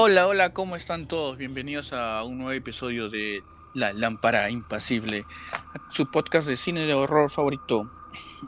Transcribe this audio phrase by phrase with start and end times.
[0.00, 1.36] Hola, hola, ¿cómo están todos?
[1.36, 3.42] Bienvenidos a un nuevo episodio de
[3.74, 5.24] La Lámpara Impasible,
[5.90, 7.90] su podcast de cine de horror favorito.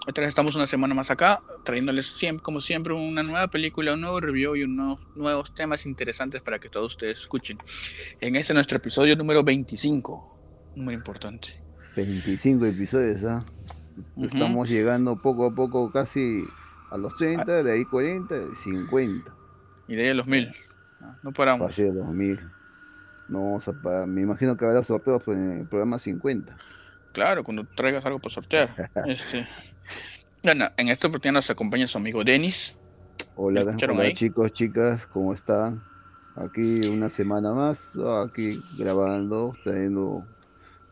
[0.07, 4.03] Otra vez estamos una semana más acá, trayéndoles siempre, como siempre una nueva película, un
[4.03, 7.59] nuevo review y unos nuevos temas interesantes para que todos ustedes escuchen.
[8.21, 11.61] En este nuestro episodio número 25, muy importante.
[11.97, 13.45] 25 episodios, ¿ah?
[14.23, 16.45] Estamos llegando poco a poco casi
[16.93, 19.35] a los 30, de ahí 40, 50.
[19.89, 20.70] Y de ahí a los 1000.
[21.23, 21.71] No paramos.
[21.71, 22.41] Así de los 1000.
[23.29, 24.07] No vamos a parar.
[24.07, 26.57] Me imagino que habrá sorteos en el programa 50.
[27.13, 28.91] Claro, cuando traigas algo para sortear.
[29.07, 29.49] este...
[30.43, 32.75] Bueno, en esta oportunidad nos acompaña su amigo Denis.
[33.37, 35.83] Hola, hola chicos, chicas, ¿cómo están?
[36.37, 37.93] Aquí una semana más,
[38.25, 40.25] aquí grabando, trayendo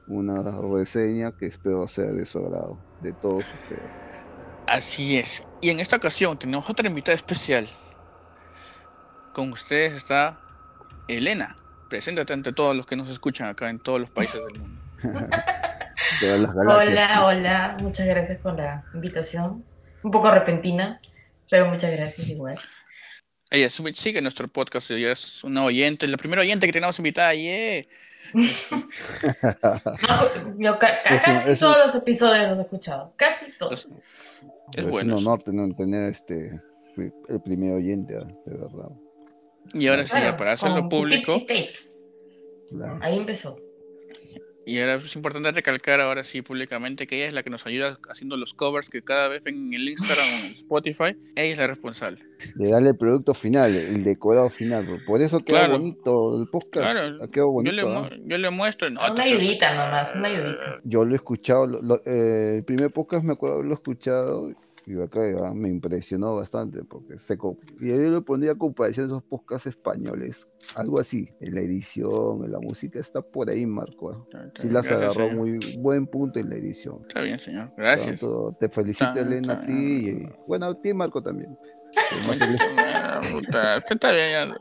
[0.06, 4.08] una reseña que espero sea de su agrado, de todos ustedes.
[4.66, 5.42] Así es.
[5.62, 7.68] Y en esta ocasión tenemos otra invitada especial.
[9.38, 10.40] Con ustedes está
[11.06, 11.54] Elena.
[11.88, 14.82] Preséntate ante todos los que nos escuchan acá en todos los países del mundo.
[16.66, 17.76] hola, hola.
[17.80, 19.64] Muchas gracias por la invitación.
[20.02, 21.00] Un poco repentina,
[21.48, 22.58] pero muchas gracias igual.
[23.52, 27.84] Ella sigue nuestro podcast, ella es una oyente, la primera oyente que tenemos invitada, yeah.
[30.58, 33.86] yo casi todos los episodios los he escuchado, casi todos.
[34.74, 35.16] Es, bueno.
[35.16, 36.60] un honor tener este
[37.28, 38.90] el primer oyente, de verdad.
[39.74, 41.40] Y ahora sí, para hacerlo público.
[43.00, 43.58] Ahí empezó.
[44.68, 47.98] Y ahora es importante recalcar ahora sí públicamente que ella es la que nos ayuda
[48.10, 51.16] haciendo los covers que cada vez ven en el Instagram o en Spotify.
[51.36, 52.22] Ella es la responsable.
[52.54, 55.02] De darle el producto final, el decorado final.
[55.06, 56.92] Por eso queda bonito el podcast.
[57.32, 57.50] Claro.
[57.50, 58.10] bonito, yo, le, ¿ah?
[58.26, 58.88] yo, le, muestro.
[58.88, 60.80] una ayudita nomás, una ayudita.
[60.84, 64.50] Yo lo he escuchado, eh, el primer podcast me acuerdo haberlo escuchado
[65.54, 71.28] me impresionó bastante porque se y yo le pondría comparación esos podcasts españoles, algo así,
[71.40, 74.26] en la edición, en la música, está por ahí Marco.
[74.54, 77.00] Sí las agarró muy buen punto en la edición.
[77.06, 77.72] Está bien, señor.
[77.76, 78.20] Gracias.
[78.58, 81.56] te felicito Elena a ti y bueno, a ti Marco también.
[82.26, 82.38] Más
[83.90, 84.54] está bien,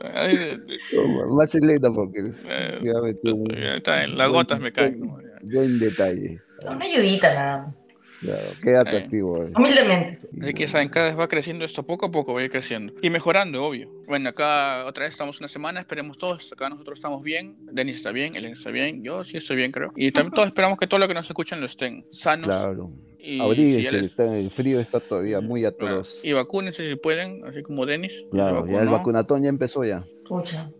[1.30, 5.00] Más Elena porque eh, está en las gotas me caen.
[5.42, 6.40] Buen detalle.
[6.66, 7.77] Una ayudita nada más.
[8.20, 9.44] Claro, qué atractivo.
[9.44, 10.28] Eh, humildemente.
[10.42, 12.92] Es que saben, cada vez va creciendo esto, poco a poco va a ir creciendo.
[13.02, 13.90] Y mejorando, obvio.
[14.06, 16.52] Bueno, acá otra vez estamos una semana, esperemos todos.
[16.52, 17.56] Acá nosotros estamos bien.
[17.72, 19.92] Denis está bien, Elena está bien, yo sí estoy bien, creo.
[19.96, 22.46] Y también todos esperamos que todos los que nos escuchan lo estén sanos.
[22.46, 22.90] Claro.
[23.20, 26.20] Y el frío está todavía muy a todos.
[26.22, 28.24] Y vacúnense si pueden, así como Denis.
[28.30, 30.04] Claro, ya el vacunatón ya empezó ya.
[30.26, 30.70] Pucha,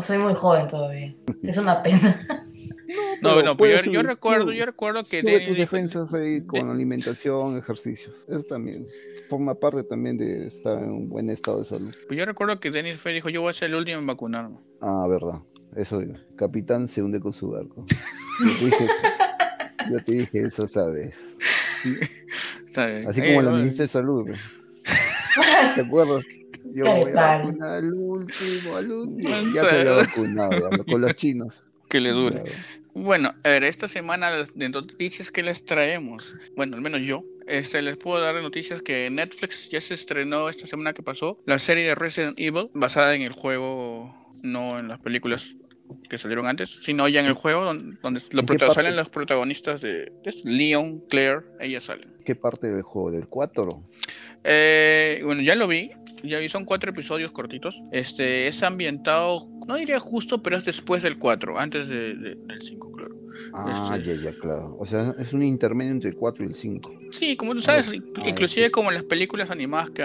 [0.00, 1.14] soy muy joven todavía.
[1.42, 2.46] es una pena.
[3.20, 8.24] No, no, pues yo, recuerdo, yo recuerdo que de tus defensas ahí con alimentación, ejercicios.
[8.28, 8.86] Eso también
[9.28, 11.94] forma parte también de estar en un buen estado de salud.
[12.06, 14.56] Pues yo recuerdo que Denis Fue dijo, yo voy a ser el último en vacunarme.
[14.80, 15.40] Ah, verdad.
[15.76, 16.02] Eso,
[16.36, 17.84] capitán se hunde con su barco.
[18.40, 21.14] Yo te dije eso, yo te dije eso sabes.
[23.06, 24.28] Así como la ministra de Salud.
[25.74, 26.24] ¿Te acuerdas?
[26.72, 29.30] Yo voy a vacunar al último, al último.
[29.54, 32.42] Ya se había vacunado, con los chinos que le dure.
[32.94, 37.80] Bueno, a ver, esta semana de noticias que les traemos, bueno, al menos yo, este,
[37.80, 41.86] les puedo dar noticias que Netflix ya se estrenó esta semana que pasó la serie
[41.86, 45.56] de Resident Evil, basada en el juego, no en las películas
[46.08, 50.12] que salieron antes, sino ya en el juego donde, donde salen los protagonistas de,
[50.44, 52.12] Leon, Claire, ellas salen.
[52.24, 53.10] ¿Qué parte del juego?
[53.10, 53.82] ¿Del 4?
[54.44, 55.90] Eh, bueno, ya lo vi,
[56.22, 57.82] ya vi, son cuatro episodios cortitos.
[57.92, 63.16] Este es ambientado, no diría justo, pero es después del 4, antes del 5, claro.
[63.52, 64.76] Ah, este ya, ya, claro.
[64.78, 66.98] O sea, es un intermedio entre el 4 y el 5.
[67.10, 70.04] Sí, como tú sabes, ah, inclusive como las películas animadas, que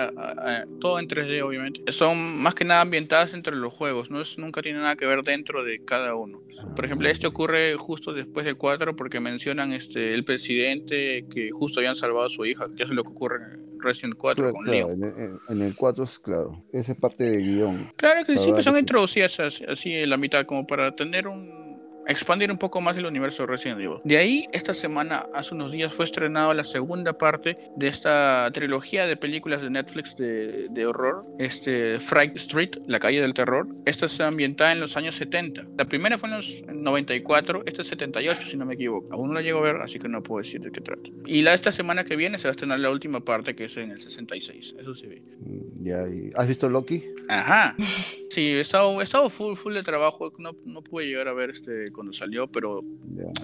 [0.79, 4.61] todo en 3D obviamente, son más que nada ambientadas entre los juegos, no es, nunca
[4.61, 6.41] tiene nada que ver dentro de cada uno.
[6.75, 11.79] Por ejemplo, este ocurre justo después del 4 porque mencionan este el presidente que justo
[11.79, 14.91] habían salvado a su hija, que es lo que ocurre en Resident 4 con claro,
[15.49, 17.91] En, el 4 es claro, esa es parte del guion.
[17.95, 21.72] Claro que sí, pues son introducidas así en la mitad como para tener un
[22.07, 23.99] expandir un poco más el universo de Resident Evil.
[24.03, 29.05] De ahí, esta semana, hace unos días, fue estrenada la segunda parte de esta trilogía
[29.05, 33.67] de películas de Netflix de, de horror, este Fright Street, la calle del terror.
[33.85, 35.65] Esta está ambientada en los años 70.
[35.77, 39.07] La primera fue en los 94, esta es 78, si no me equivoco.
[39.13, 41.09] Aún no la llego a ver, así que no puedo decir de qué trata.
[41.25, 43.77] Y la esta semana que viene se va a estrenar la última parte, que es
[43.77, 44.75] en el 66.
[44.79, 45.21] Eso sí vi.
[45.21, 46.05] Mm, ya,
[46.35, 47.03] ¿Has visto Loki?
[47.29, 47.75] Ajá.
[48.33, 50.33] Sí, he estado, he estado full, full de trabajo.
[50.39, 52.81] No, no pude llegar a ver este cuando salió, pero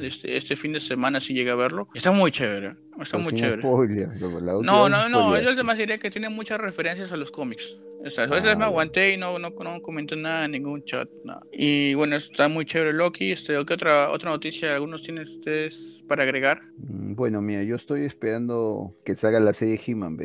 [0.02, 1.88] este, este fin de semana sí llegué a verlo.
[1.94, 2.76] Está muy chévere.
[3.02, 3.62] Está muy chévere.
[3.62, 5.40] no, no, no.
[5.40, 7.78] Yo además diría que tiene muchas referencias a los cómics.
[8.06, 11.10] O sea, a veces me aguanté y no, no, no comenté nada en ningún chat.
[11.26, 11.42] Nada.
[11.52, 13.32] Y bueno, está muy chévere Loki.
[13.34, 16.62] Este, ¿Qué otra, otra noticia algunos tienen ustedes para agregar?
[16.78, 20.16] Mm, Bueno, mira, yo estoy esperando que salga la serie He-Man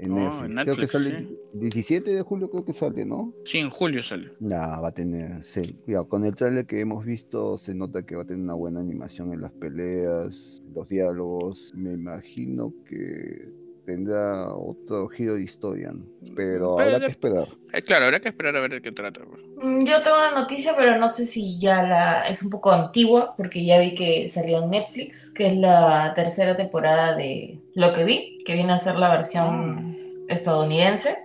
[0.00, 0.48] en, en Oh, Netflix.
[0.50, 1.38] en creo que sale sí.
[1.54, 3.32] 17 de julio, creo que sale, ¿no?
[3.44, 4.32] Sí, en julio sale.
[4.40, 8.16] Nah, va a tener, sí, cuidado, con el trailer que hemos visto se nota que
[8.16, 11.72] va a tener una buena animación en las peleas, los diálogos.
[11.74, 13.48] Me imagino que
[13.86, 16.04] tendrá otro giro de historia, ¿no?
[16.36, 17.48] pero Pero habrá de- que esperar.
[17.72, 19.20] Eh, claro, habrá que esperar a ver de qué trata.
[19.24, 19.42] pues.
[19.56, 23.34] Mm, Yo tengo una noticia, pero no sé si ya la es un poco antigua,
[23.36, 28.04] porque ya vi que salió en Netflix, que es la tercera temporada de Lo que
[28.04, 29.89] vi, que viene a ser la versión
[30.30, 31.18] estadounidense,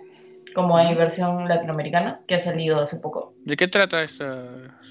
[0.54, 3.34] como hay versión latinoamericana, que ha salido hace poco.
[3.44, 4.44] ¿De qué trata esta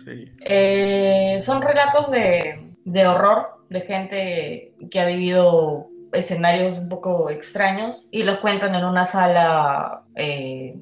[0.03, 0.33] serie?
[0.39, 8.07] Eh, son relatos de, de horror, de gente que ha vivido escenarios un poco extraños
[8.11, 10.75] y los cuentan en una sala eh,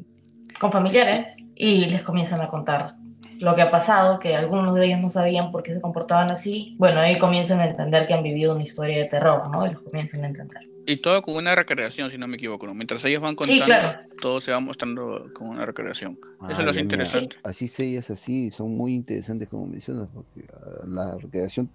[0.60, 2.96] con familiares y les comienzan a contar
[3.40, 6.76] lo que ha pasado, que algunos de ellos no sabían por qué se comportaban así.
[6.78, 9.66] Bueno, ahí comienzan a entender que han vivido una historia de terror, ¿no?
[9.66, 10.62] Y los comienzan a entender.
[10.86, 12.66] Y todo con una recreación, si no me equivoco.
[12.68, 12.74] ¿no?
[12.74, 14.00] Mientras ellos van Sí, contando, claro.
[14.22, 16.20] todo se va mostrando con una recreación.
[16.50, 17.38] Eso Ah, es lo interesante.
[17.44, 21.70] Así series así son muy interesantes como mencionas, porque ah, la recreación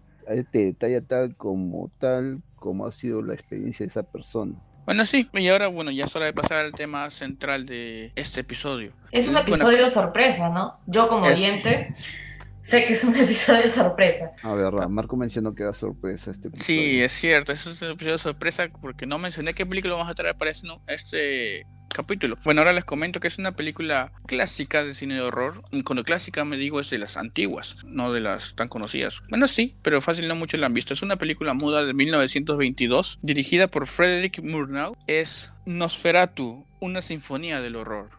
[0.52, 4.52] te detalla tal como tal como ha sido la experiencia de esa persona.
[4.84, 8.40] Bueno, sí, y ahora, bueno, ya es hora de pasar al tema central de este
[8.40, 8.92] episodio.
[9.10, 10.78] Es un Bueno, episodio sorpresa, ¿no?
[10.86, 11.88] Yo como Es- oyente
[12.68, 14.32] sé que es un episodio sorpresa.
[14.42, 16.64] A ver, Marco mencionó que da sorpresa este episodio.
[16.66, 20.14] Sí, es cierto, es un episodio de sorpresa porque no mencioné qué película vamos a
[20.14, 22.36] traer para este, no- este capítulo.
[22.44, 25.62] Bueno, ahora les comento que es una película clásica de cine de horror.
[25.72, 29.22] Y cuando clásica me digo es de las antiguas, no de las tan conocidas.
[29.30, 30.92] Bueno, sí, pero fácil no muchos la han visto.
[30.92, 34.94] Es una película muda de 1922, dirigida por Frederick Murnau.
[35.06, 38.10] Es Nosferatu, una sinfonía del horror.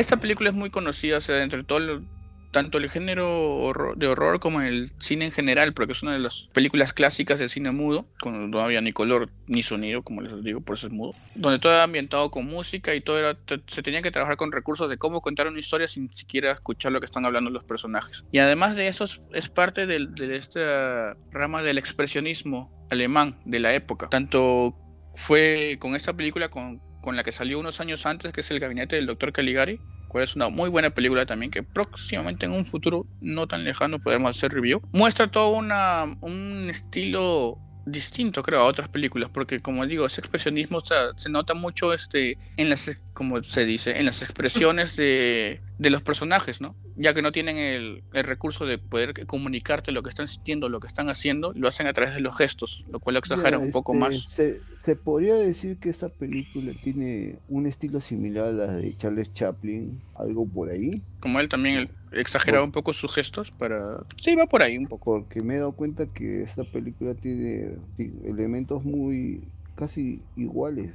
[0.00, 2.06] Esta película es muy conocida, o sea, entre todo el-
[2.52, 6.18] tanto el género horror- de horror como el cine en general, porque es una de
[6.18, 10.42] las películas clásicas del cine mudo, cuando no había ni color ni sonido, como les
[10.42, 13.38] digo, por eso es mudo, donde todo era ambientado con música y todo era,
[13.68, 16.98] se tenía que trabajar con recursos de cómo contar una historia sin siquiera escuchar lo
[16.98, 18.24] que están hablando los personajes.
[18.32, 23.74] Y además de eso, es, parte del- de esta rama del expresionismo alemán de la
[23.74, 24.08] época.
[24.08, 24.74] Tanto
[25.14, 28.60] fue con esta película con, con la que salió unos años antes, que es El
[28.60, 32.64] gabinete del doctor Caligari, cual es una muy buena película también, que próximamente en un
[32.64, 34.82] futuro no tan lejano podremos hacer review.
[34.92, 37.58] Muestra todo una, un estilo
[37.90, 41.92] distinto, creo, a otras películas, porque como digo, ese expresionismo o sea, se nota mucho
[41.92, 46.74] este, en las, como se dice, en las expresiones de, de los personajes, ¿no?
[46.96, 50.80] Ya que no tienen el, el recurso de poder comunicarte lo que están sintiendo, lo
[50.80, 53.58] que están haciendo, lo hacen a través de los gestos, lo cual lo exagera Ya,
[53.58, 54.22] un poco este, más.
[54.22, 59.32] Se, se podría decir que esta película tiene un estilo similar a la de Charles
[59.32, 64.04] Chaplin, algo por ahí, Como él también exageraba un poco sus gestos para...
[64.16, 65.14] Sí, va por ahí un poco.
[65.20, 69.42] porque me he dado cuenta que esta película tiene ti- elementos muy
[69.76, 70.92] casi iguales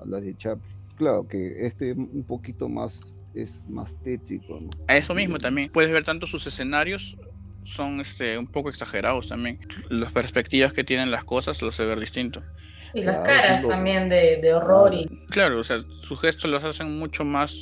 [0.00, 0.76] a las de Chaplin.
[0.96, 3.00] Claro que este un poquito más
[3.34, 4.70] es más tétrico, ¿no?
[4.88, 5.70] A eso mismo también.
[5.70, 7.16] Puedes ver tanto sus escenarios
[7.62, 9.60] son este un poco exagerados también.
[9.90, 12.42] Las perspectivas que tienen las cosas los hace ver distinto.
[12.94, 16.64] Y las Claro, caras también de, de horror y Claro, o sea, sus gestos los
[16.64, 17.52] hacen mucho más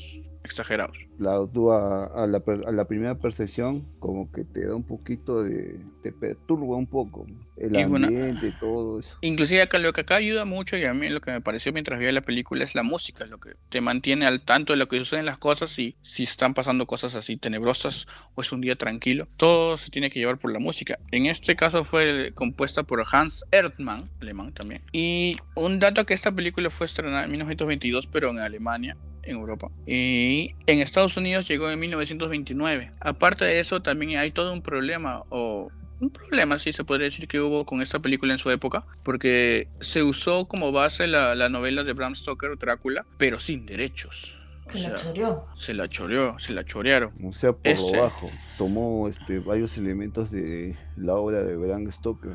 [0.47, 0.97] exagerados.
[1.19, 5.43] Claro, tú a, a la, a la primera percepción como que te da un poquito
[5.43, 5.81] de...
[6.03, 7.26] te perturba un poco
[7.57, 9.17] el Y bueno, ambiente, todo eso.
[9.23, 11.99] Inclusive acá lo que acá ayuda mucho y a mí lo que me pareció mientras
[11.99, 14.99] veía la película es la música, lo que te mantiene al tanto de lo que
[14.99, 19.26] suceden las cosas y si están pasando cosas así tenebrosas o es un día tranquilo.
[19.37, 20.99] Todo se tiene que llevar por la música.
[21.11, 24.83] En este caso fue compuesta por Hans Erdmann, alemán también.
[24.93, 29.71] Y un dato que esta película fue estrenada en 1922 pero en Alemania en Europa.
[29.87, 32.92] Y en Estados Unidos llegó en 1929.
[33.00, 37.26] Aparte de eso, también hay todo un problema, o un problema, sí se podría decir
[37.26, 41.49] que hubo con esta película en su época, porque se usó como base la, la
[41.49, 44.37] novela de Bram Stoker, Drácula, pero sin derechos.
[44.66, 45.47] O se la sea, choreó.
[45.54, 47.12] se la choreó, se la chorearon.
[47.25, 47.97] O sea, por Ese.
[47.97, 48.30] lo bajo.
[48.59, 52.35] Tomó este, varios elementos de la obra de Bram Stoker.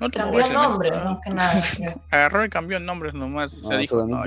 [0.00, 1.62] No tomó Cambió ese nombre, más que nada.
[2.10, 3.52] Agarró y cambió nombres nomás.
[3.52, 4.22] Se dijo, no,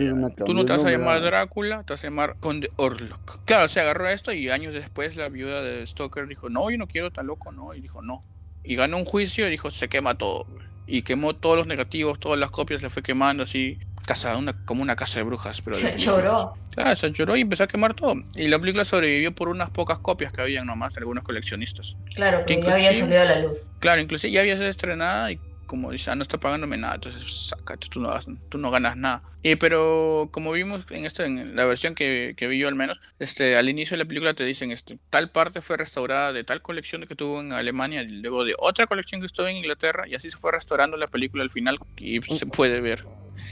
[0.45, 1.23] tú no te vas a el nombre, llamar nada más".
[1.23, 3.39] Drácula, te vas a llamar Conde Orlok.
[3.45, 6.77] Claro, se agarró a esto y años después la viuda de Stoker dijo, no, yo
[6.77, 7.73] no quiero tan loco, no.
[7.73, 8.23] Y dijo, no.
[8.63, 10.45] Y ganó un juicio y dijo, se quema todo.
[10.87, 14.81] Y quemó todos los negativos, todas las copias, le fue quemando así, casa, una, como
[14.81, 15.61] una casa de brujas.
[15.61, 16.53] Pero Se choró.
[16.71, 18.15] Claro, se lloró y empezó a quemar todo.
[18.35, 21.95] Y la película sobrevivió por unas pocas copias que habían nomás, de algunos coleccionistas.
[22.13, 23.57] Claro, Que ya había salido a la luz.
[23.79, 25.39] Claro, inclusive ya había sido estrenada y
[25.71, 28.11] como dice, ah, no está pagándome nada, entonces sácate, tú no,
[28.49, 29.23] tú no ganas nada.
[29.41, 32.99] Y pero como vimos en esta, en la versión que, que vi yo al menos,
[33.19, 36.61] este, al inicio de la película te dicen, este, tal parte fue restaurada de tal
[36.61, 40.15] colección que tuvo en Alemania, y luego de otra colección que estuvo en Inglaterra, y
[40.15, 43.01] así se fue restaurando la película al final, y se puede ver.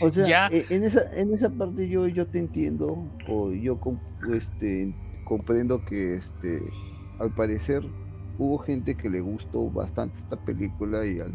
[0.01, 0.49] O sea, Ya.
[0.51, 3.79] e- en esa, en esa parte yo, yo te entiendo, o yo
[4.35, 6.59] este, comprendo que este,
[7.17, 7.81] al parecer
[8.35, 11.33] hubo gente que le gustó bastante esta película y, al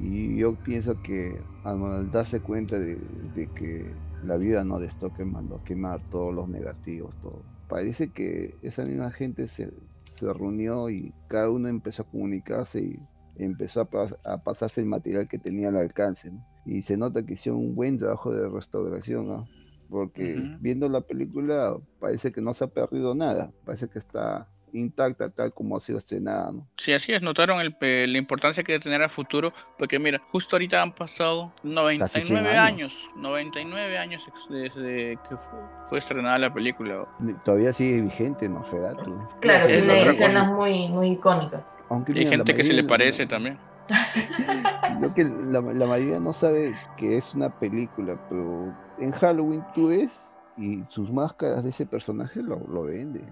[0.00, 2.96] y yo pienso que al darse cuenta de,
[3.34, 3.92] de que
[4.24, 7.42] la vida no les toca mandó a quemar todos los negativos, todo.
[7.68, 9.72] Parece que esa misma gente se,
[10.04, 12.98] se reunió y cada uno empezó a comunicarse y
[13.36, 16.30] empezó a, pas- a pasarse el material que tenía al alcance.
[16.30, 16.44] ¿no?
[16.66, 19.46] Y se nota que hicieron un buen trabajo de restauración,
[19.88, 25.30] porque viendo la película parece que no se ha perdido nada, parece que está intacta
[25.30, 26.52] tal como ha sido estrenada.
[26.52, 26.66] ¿no?
[26.76, 27.76] Sí, así es, notaron el,
[28.12, 32.46] la importancia que debe tener a futuro, porque mira, justo ahorita han pasado 99 100
[32.46, 33.10] años.
[33.16, 37.06] 99 años desde que fue, fue estrenada la película.
[37.44, 39.18] Todavía sigue vigente Nosferatu.
[39.40, 41.62] Claro, Es tiene escenas muy, muy icónicas.
[41.88, 43.58] Aunque Y hay mira, gente que se le parece también.
[45.00, 49.88] Lo que la, la mayoría no sabe que es una película, pero en Halloween tú
[49.88, 53.24] ves y sus máscaras de ese personaje lo, lo vende.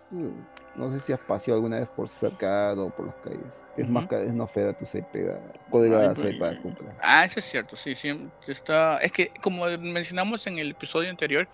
[0.76, 3.62] No sé si has paseado alguna vez por cercado o por las calles.
[3.76, 3.92] Es Ujú.
[3.92, 5.38] máscara, es Nosferatu, se pega.
[5.70, 6.94] Podrá Ay, hacer pues, para comprar.
[7.02, 8.28] Ah, eso es cierto, sí, sí.
[8.46, 8.98] Está...
[8.98, 11.48] Es que, como mencionamos en el episodio anterior,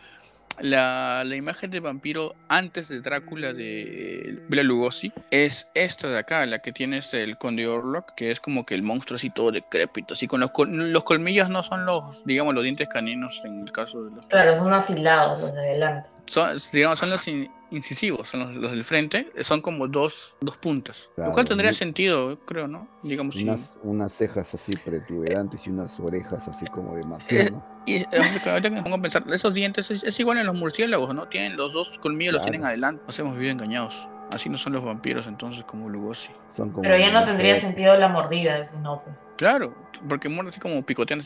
[0.58, 6.46] la, la imagen de vampiro antes de Drácula de Bela Lugosi es esta de acá,
[6.46, 9.50] la que tiene este, el conde Orlok, que es como que el monstruo así todo
[9.50, 13.60] decrépito, así con los, col- los colmillos no son los, digamos, los dientes caninos en
[13.62, 14.26] el caso de los...
[14.28, 16.08] Claro, son afilados los de adelante.
[16.26, 20.56] Son, digamos, son los in- incisivos, son los, los del frente, son como dos, dos
[20.56, 21.08] puntas.
[21.16, 22.88] lo cual tendría y- sentido, creo, ¿no?
[23.02, 23.44] Digamos, sí.
[23.44, 27.64] Unas, unas cejas así protuberantes y unas orejas así como de marciano.
[27.86, 30.54] Y eh, ahorita que me pongo a pensar, esos dientes es, es igual en los
[30.56, 31.28] murciélagos, ¿no?
[31.28, 32.50] Tienen los dos colmillos, los Claro.
[32.52, 33.02] tienen adelante.
[33.06, 34.08] Nos hemos vivido engañados.
[34.30, 36.30] Así no son los vampiros entonces como Lugosi.
[36.48, 39.14] Son como Pero ya no tendría sentido la mordida, si no, pues.
[39.36, 39.76] Claro,
[40.08, 41.24] porque muerde así como picoteando.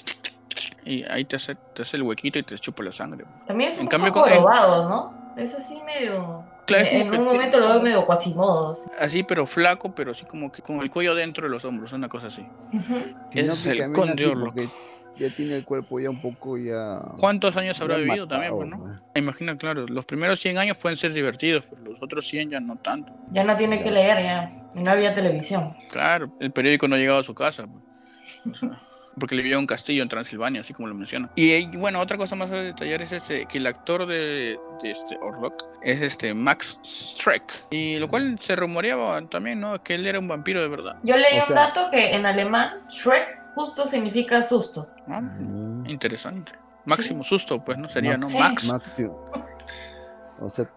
[0.84, 3.24] Y ahí te hace, te hace el huequito y te chupa la sangre.
[3.46, 5.34] También es un En poco cambio, jorobado, ¿no?
[5.36, 6.44] Es así medio...
[6.66, 8.74] Claro, en un momento lo veo medio cuasimodo.
[8.74, 8.86] así.
[8.98, 12.08] Así, pero flaco, pero así como que con el cuello dentro de los hombros, una
[12.08, 12.46] cosa así.
[12.72, 12.94] Ujú.
[13.32, 14.56] Sino es que el también conde Orlok.
[15.18, 17.00] Ya tiene el cuerpo ya un poco ya.
[17.18, 19.00] ¿Cuántos años habrá ya vivido también, matado, pues, no?
[19.16, 22.76] Imagina, claro, los primeros 100 años pueden ser divertidos, pero los otros 100 ya no
[22.76, 23.12] tanto.
[23.32, 24.52] Ya no tiene que leer, ya.
[24.74, 25.76] Y no había televisión.
[25.92, 27.66] Claro, el periódico no llegaba a su casa.
[27.66, 28.54] pues.
[28.54, 28.80] O sea,
[29.20, 31.30] porque le vio un castillo en Transilvania, así como lo menciona.
[31.36, 35.16] Y, bueno, otra cosa más a detallar es este, que el actor de, de este
[35.20, 37.52] Orlok es este Max Streck.
[37.70, 39.80] Y lo cual se rumoreaba también, ¿no?
[39.82, 40.96] Que él era un vampiro de verdad.
[41.04, 44.88] Yo leí O un dato que en alemán Shrek justo significa susto.
[45.08, 46.52] Ah, Mm, Interesante.
[46.86, 47.88] Máximo susto, pues, ¿no?
[47.88, 48.30] Sería, ¿no?
[48.30, 48.38] Sí.
[48.38, 48.64] Max.
[48.64, 49.30] Máximo.
[50.40, 50.68] O sea,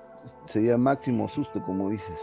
[0.48, 2.20] sería máximo susto, como dices.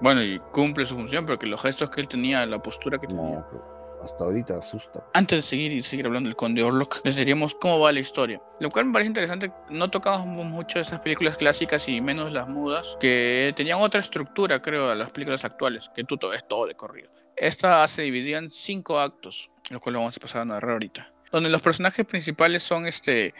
[0.00, 3.22] Bueno, y cumple su función, porque los gestos que él tenía, la postura que tenía.
[3.22, 5.04] No, pero hasta ahorita asusta.
[5.14, 8.40] Antes de seguir y seguir hablando del Conde Orlok, les diríamos cómo va la historia.
[8.60, 9.52] Lo cual me parece interesante.
[9.70, 14.90] No tocamos mucho esas películas clásicas y menos las mudas, que tenían otra estructura, creo,
[14.90, 17.10] a las películas actuales, que tú todo es todo de corrido.
[17.36, 21.12] Esta se dividía en cinco actos, lo cual lo vamos a pasar a narrar ahorita.
[21.30, 23.34] Donde los personajes principales son este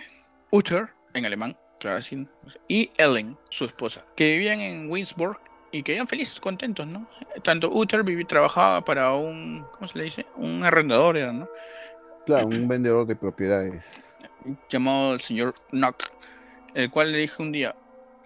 [0.51, 2.01] Uther, en alemán, claro,
[2.69, 5.42] y Ellen, su esposa, que vivían en Winsburg
[5.73, 7.07] y que eran felices, contentos, ¿no?
[7.43, 10.27] Tanto Uther viví, trabajaba para un, ¿cómo se le dice?
[10.37, 11.49] Un arrendador, era, ¿no?
[12.27, 13.83] Claro, un vendedor de propiedades.
[14.69, 16.05] llamado el señor Knock,
[16.75, 17.75] el cual le dije un día,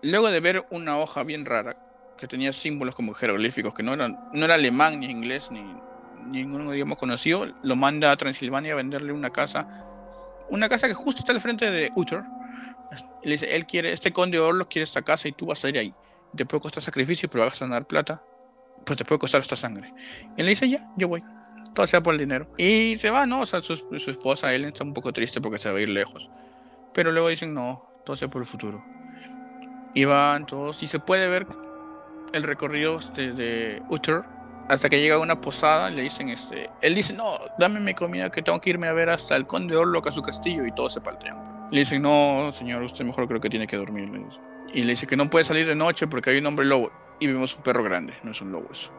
[0.02, 1.76] luego de ver una hoja bien rara,
[2.18, 5.62] que tenía símbolos como jeroglíficos, que no eran, no era alemán ni inglés ni
[6.26, 9.84] ningún idioma conocido, lo manda a Transilvania a venderle una casa,
[10.48, 12.22] una casa que justo está al frente de Uther.
[13.22, 15.78] Le dice, él quiere, este conde Orlok quiere esta casa y tú vas a ir
[15.78, 15.94] ahí.
[16.34, 18.22] Te puede costar sacrificio, pero vas a ganar plata,
[18.84, 19.92] pues te puede costar esta sangre.
[20.36, 21.22] Y le dice, ya, yo voy.
[21.74, 22.48] Todo sea por el dinero.
[22.56, 23.40] Y se va, ¿no?
[23.40, 26.30] O sea, su, esposa, Ellen, está un poco triste porque se va a ir lejos.
[26.94, 28.82] Pero luego dicen, no, todo sea por el futuro.
[29.94, 31.46] Y van todos, y se puede ver
[32.32, 34.22] el recorrido este, de Uther
[34.68, 37.94] hasta que llega a una posada y le dicen, este, él dice, no, dame mi
[37.94, 40.72] comida que tengo que irme a ver hasta el conde Orlok a su castillo y
[40.72, 41.68] todos se paltean.
[41.70, 44.08] Le dicen, no, señor, usted mejor creo que tiene que dormir.
[44.08, 44.55] le.
[44.76, 46.92] Y le dice que no puede salir de noche porque hay un hombre lobo.
[47.18, 48.92] Y vemos un perro grande, no es un lobo eso.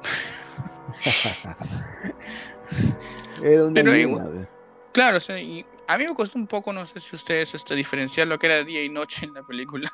[3.74, 4.48] Pero.
[4.92, 7.76] Claro, o sea, y a mí me costó un poco, no sé si ustedes este,
[7.76, 9.92] diferenciar lo que era día y noche en la película,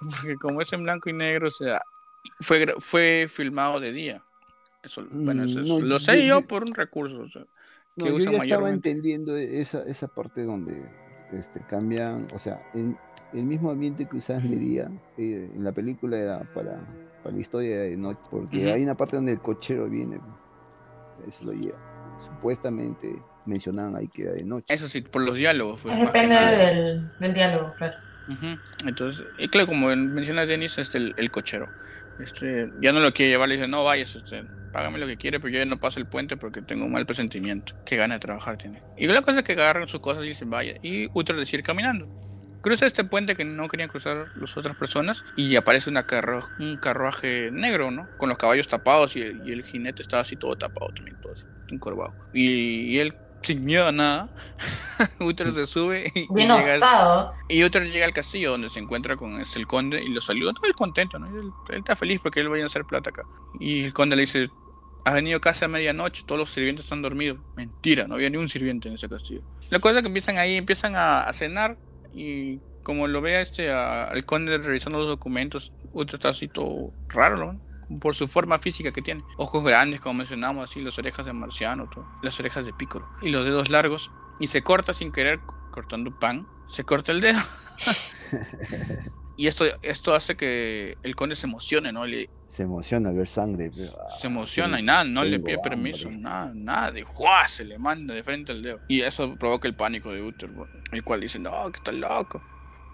[0.00, 1.82] porque como es en blanco y negro, o sea,
[2.40, 4.24] fue, fue filmado de día.
[4.82, 7.20] Eso, bueno, eso no, lo sé yo yo- por un recurso.
[7.20, 7.44] o sea.
[7.96, 10.88] No, que yo ya estaba entendiendo esa, esa parte donde
[11.32, 12.96] este, cambian, o sea, en,
[13.32, 16.80] el mismo ambiente que usaban de día eh, en la película era para,
[17.22, 20.20] para la historia de noche, porque hay una parte donde el cochero viene,
[21.30, 21.78] se lo lleva.
[22.18, 24.66] Supuestamente mencionaban ahí que era de noche.
[24.68, 25.80] Eso sí, por los diálogos.
[25.82, 27.96] pues, depende del, del diálogo, claro.
[28.28, 28.86] Ujú.
[28.86, 31.68] Entonces, y claro, como menciona Denis, este, el, el cochero.
[32.20, 35.38] Este, ya no lo quiere llevar, le dice, no vayas, este, págame lo que quiere,
[35.38, 37.74] pero yo ya no paso el puente porque tengo un mal presentimiento.
[37.86, 38.82] Qué gana de trabajar tiene.
[38.96, 40.74] Y la cosa es que agarran sus cosas y dicen, vaya.
[40.82, 42.08] Y Uther decide ir caminando.
[42.60, 46.76] Cruza este puente que no querían cruzar las otras personas y aparece una carru- un
[46.76, 48.08] carruaje negro, ¿no?
[48.18, 51.32] Con los caballos tapados y el, y el jinete estaba así todo tapado también, todo
[51.32, 52.14] así, encorvado.
[52.32, 52.46] Y,
[52.94, 54.28] y él, sin miedo a nada,
[55.20, 57.32] Uther se sube y, y Bien llega, osado.
[57.48, 60.52] y Uther llega al castillo donde se encuentra con el conde y lo saluda.
[60.52, 61.26] Todo el contento, ¿no?
[61.30, 63.22] Y Él, él está feliz porque él vaya a hacer plata acá.
[63.60, 64.48] Y el conde le dice,
[65.04, 67.38] has venido casi a medianoche, todos los sirvientes están dormidos.
[67.56, 69.42] Mentira, no había ni un sirviente en ese castillo.
[69.70, 71.78] La cosa es que empiezan ahí, empiezan a, a cenar
[72.12, 75.72] y como lo ve este, al conde revisando los documentos,
[76.24, 77.98] así todo raro, ¿no?
[78.00, 79.24] Por su forma física que tiene.
[79.36, 83.08] Ojos grandes, como mencionamos, así, las orejas de marciano, todo, las orejas de pícoro.
[83.22, 84.10] Y los dedos largos.
[84.40, 86.46] Y se corta sin querer, cortando pan.
[86.66, 87.40] Se corta el dedo.
[89.38, 92.04] Y esto, esto hace que el conde se emocione, ¿no?
[92.06, 93.70] Le, Se emociona al ver sangre.
[93.74, 96.22] pero, ah, se emociona sí, y nada, no le pide permiso, hambre.
[96.22, 97.46] nada, nada, de ¡juá!
[97.46, 98.80] se le manda de frente al dedo.
[98.88, 100.50] Y eso provoca el pánico de Uther,
[100.92, 102.42] el cual dice, no, que está loco.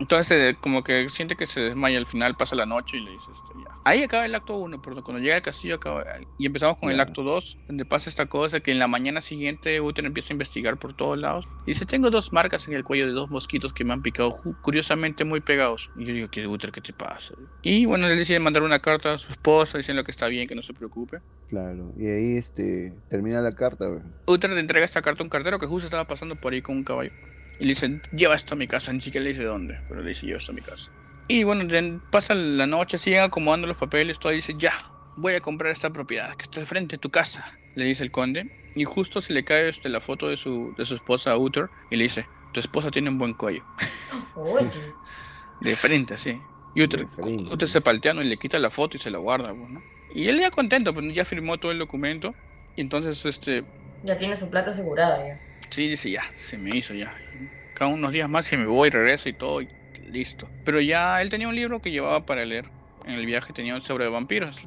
[0.01, 3.13] Entonces, eh, como que siente que se desmaya al final, pasa la noche y le
[3.13, 3.77] dice, este, ya.
[3.85, 6.05] Ahí acaba el acto 1, pero cuando llega al castillo acaba,
[6.39, 9.81] y empezamos con el acto 2, donde pasa esta cosa que en la mañana siguiente
[9.81, 11.47] Uther empieza a investigar por todos lados.
[11.65, 14.41] Y dice, tengo dos marcas en el cuello de dos mosquitos que me han picado,
[14.63, 15.91] curiosamente muy pegados.
[15.97, 17.35] Y yo digo, ¿qué Uther, qué te pasa?
[17.63, 20.55] Y bueno, él decide mandar una carta a su esposa diciendo que está bien, que
[20.55, 21.21] no se preocupe.
[21.49, 23.87] Claro, y ahí este, termina la carta.
[23.87, 24.01] güey.
[24.27, 26.77] Uther le entrega esta carta a un cartero que justo estaba pasando por ahí con
[26.79, 27.13] un caballo.
[27.59, 28.93] Y le dice, lleva esto a mi casa.
[28.93, 30.91] Ni siquiera le dice dónde, pero le dice, lleva esto a mi casa.
[31.29, 34.73] Y bueno, pasa la noche, siguen acomodando los papeles, todo y dice, ya,
[35.17, 38.11] voy a comprar esta propiedad que está al frente de tu casa, le dice el
[38.11, 38.51] conde.
[38.75, 41.71] Y justo se le cae este, la foto de su, de su esposa a Uther
[41.91, 43.65] y le dice, tu esposa tiene un buen cuello.
[44.35, 44.69] Oye.
[45.61, 46.39] De frente, así.
[46.75, 47.07] Y Uther.
[47.19, 48.23] Uther se paltea ¿no?
[48.23, 49.83] y le quita la foto y se la guarda, pues, ¿no?
[50.15, 52.35] Y él ya contento, pues ya firmó todo el documento.
[52.77, 53.65] Y entonces, este,
[54.03, 55.41] Ya tiene su plata asegurada ya.
[55.71, 57.15] Sí, dice ya, se me hizo ya.
[57.75, 59.69] Cada unos días más y me voy, regreso y todo, y
[60.11, 60.49] listo.
[60.65, 62.67] Pero ya él tenía un libro que llevaba para leer.
[63.07, 64.67] En el viaje tenía sobre vampiros.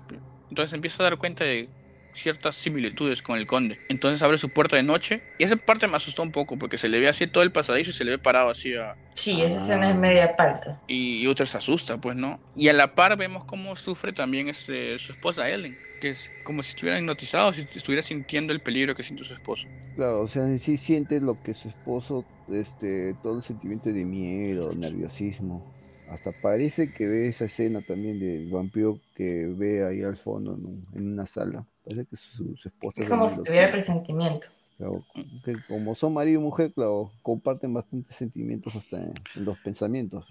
[0.50, 1.70] Entonces empieza a dar cuenta de
[2.18, 3.80] ciertas similitudes con el conde.
[3.90, 5.22] Entonces abre su puerta de noche.
[5.38, 7.92] Y esa parte me asustó un poco porque se le ve así todo el pasadizo
[7.92, 8.96] y se le ve parado así a...
[9.14, 10.82] Sí, esa escena es media palta.
[10.88, 12.40] Y Uther se asusta, pues, ¿no?
[12.56, 15.78] Y a la par vemos cómo sufre también este, su esposa Ellen.
[16.02, 19.68] Que es como si estuviera hipnotizado, si estuviera sintiendo el peligro que siente su esposo.
[19.96, 24.06] Claro, o sea, en sí siente lo que su esposo, este, todo el sentimiento de
[24.06, 25.76] miedo, nerviosismo.
[26.10, 30.58] Hasta parece que ve esa escena también del vampiro que ve ahí al fondo
[30.94, 31.66] en una sala.
[31.88, 34.48] Parece que su, su esposa Es como si tuviera presentimiento.
[34.78, 35.04] Claro,
[35.44, 40.26] que como son marido y mujer, claro, comparten bastantes sentimientos hasta en, en los pensamientos.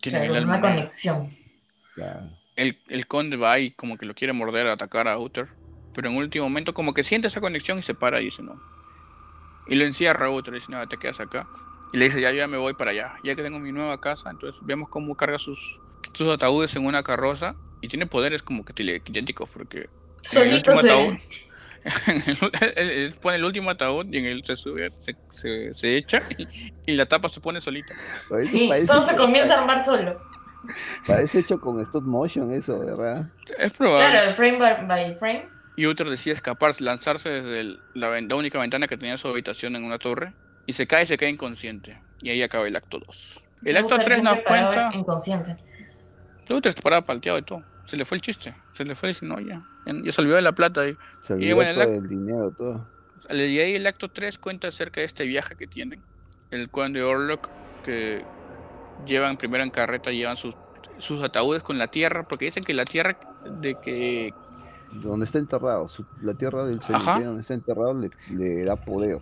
[0.00, 1.36] Tienen Claro, una conexión.
[1.94, 2.30] Claro.
[2.54, 5.48] el, el conde va y como que lo quiere morder, atacar a Uther.
[5.94, 8.60] Pero en último momento como que siente esa conexión y se para y dice no.
[9.66, 11.48] Y lo encierra a Uther, dice, no, te quedas acá.
[11.92, 13.14] Y le dice, ya, yo ya me voy para allá.
[13.24, 15.80] Ya que tengo mi nueva casa, entonces vemos cómo carga sus,
[16.12, 17.56] sus ataúdes en una carroza.
[17.80, 19.88] Y tiene poderes como que telequinéticos porque...
[20.22, 21.18] en el Solito último se ataúd,
[22.06, 22.38] él,
[22.76, 26.20] él- él pone el último ataúd y en él se sube, se, se, se echa
[26.36, 26.46] y,
[26.86, 27.94] y la tapa se pone solita.
[28.42, 30.20] Sí, todo se comienza a armar solo.
[31.06, 33.26] Parece hecho con stop motion eso, ¿verdad?
[33.58, 34.10] Es probable.
[34.10, 35.48] Claro, el frame by, by frame.
[35.76, 39.76] Y Uther decide escapar, lanzarse desde el- la, única ventana que tenía en su habitación
[39.76, 40.32] en una torre.
[40.66, 41.98] Y se cae y se queda inconsciente.
[42.20, 43.40] Y ahí acaba el acto 2.
[43.64, 44.90] El acto Mujer 3 nos cuenta.
[44.92, 45.56] Inconsciente.
[46.50, 47.62] Uther está parado palteado y todo.
[47.88, 48.54] Se le fue el chiste.
[48.72, 49.62] Se le fue y dije, no, ya.
[49.86, 50.86] Ya, se olvidó de la plata.
[50.86, 52.86] Y, Se olvidó bueno, todo la- el dinero, todo.
[53.30, 56.02] y ahí el acto 3 cuenta acerca de este viaje que tienen.
[56.50, 57.48] El conde Orlok.
[57.84, 58.24] Que
[59.06, 60.54] llevan primero en carreta, llevan sus,
[60.98, 62.28] sus ataúdes con la tierra.
[62.28, 63.18] Porque dicen que la tierra
[63.62, 64.34] de que
[64.92, 69.20] Donde está enterrado, su- la tierra del cementerio donde está enterrado le, le da poder.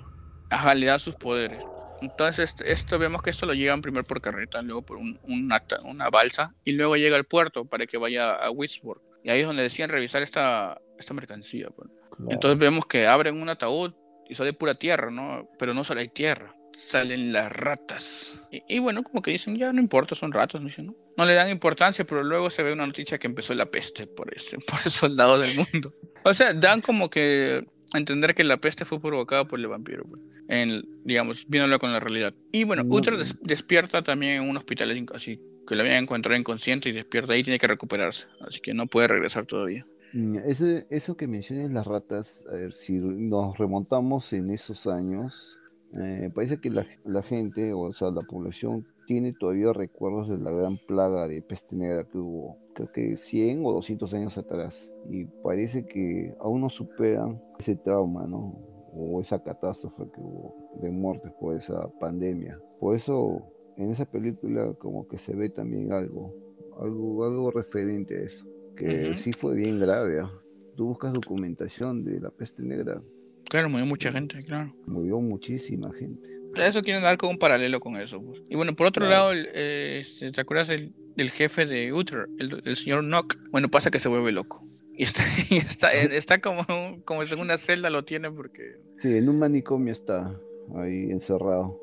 [0.51, 1.63] Ajá, le da sus poderes.
[2.03, 6.11] Entonces, este- esto vemos que esto lo llevan primero por carreta, luego por un- una,
[6.11, 9.01] balsa, y luego llega al puerto para que vaya a Whisburg.
[9.25, 11.69] Y ahí es donde decían revisar esta, esta mercancía.
[11.71, 11.89] pues.
[12.11, 12.31] Claro.
[12.31, 13.93] Entonces vemos que abren un ataúd
[14.29, 15.49] y sale pura tierra, ¿no?
[15.59, 18.35] Pero no solo hay tierra, salen las ratas.
[18.51, 20.95] Y, y bueno, como que dicen, ya no importa, son ratas, no, Dicen, ¿no?
[21.17, 24.35] no le dan importancia, pero luego se ve una noticia que empezó la peste por,
[24.35, 25.95] ese, por esos lados del mundo.
[26.25, 30.05] O sea, dan como que entender que la peste fue provocada por el vampiro.
[30.05, 30.21] pues.
[30.49, 32.33] en, digamos, viéndolo con la realidad.
[32.53, 33.19] Y bueno, No, Uther no.
[33.19, 37.43] des- despierta también en un hospital así que lo habían encontrado inconsciente y despierta ahí
[37.43, 39.85] tiene que recuperarse, así que no puede regresar todavía.
[40.13, 45.59] Mm, Ese, eso que mencionas las ratas, a ver, si nos remontamos en esos años,
[46.01, 50.51] eh, parece que la, la gente, o sea, la población, tiene todavía recuerdos de la
[50.51, 54.93] gran plaga de peste negra que hubo, creo que 100 o 200 años atrás.
[55.11, 58.59] Y parece que aún no superan ese trauma, ¿no?
[58.93, 62.59] O esa catástrofe que hubo de muertes por esa pandemia.
[62.81, 63.43] Por eso,
[63.77, 66.35] en esa película, como que se ve también algo,
[66.81, 69.19] algo, algo referente a eso que Ujú.
[69.21, 70.21] sí fue bien grave.
[70.21, 70.31] ¿ah?
[70.77, 73.01] Tú buscas documentación de la peste negra,
[73.49, 74.75] Claro, murió mucha gente, claro.
[74.87, 76.29] murió muchísima gente.
[76.59, 78.21] Eso quieren dar como un paralelo con eso.
[78.23, 78.41] pues.
[78.49, 79.15] Y bueno, por otro Claro.
[79.17, 83.37] lado, el, eh, este, ¿te acuerdas del, del jefe de Uther, el, el señor Nock?
[83.51, 84.65] Bueno, pasa que se vuelve loco.
[84.95, 86.65] Y está, y está, está como,
[87.05, 90.35] como en una celda lo tiene porque Sí, en un manicomio está
[90.77, 91.79] ahí encerrado.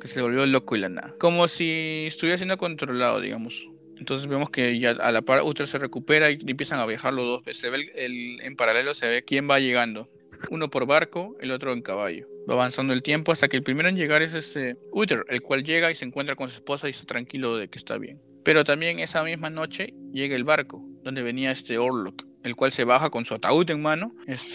[0.00, 1.14] que se volvió loco y la nada.
[1.18, 3.68] Como si estuviera siendo controlado, digamos.
[3.98, 7.24] Entonces vemos que ya a la par Uther se recupera y empiezan a viajar los
[7.44, 7.56] dos.
[7.56, 10.08] Se ve el, el- en paralelo se ve quién va llegando.
[10.50, 12.26] Uno por barco, el otro en caballo.
[12.48, 15.64] Va avanzando el tiempo hasta que el primero en llegar es este Uther, el cual
[15.64, 18.20] llega y se encuentra con su esposa y está tranquilo de que está bien.
[18.44, 22.84] Pero también esa misma noche llega el barco donde venía este Orlok, el cual se
[22.84, 24.14] baja con su ataúd en mano.
[24.26, 24.46] Este,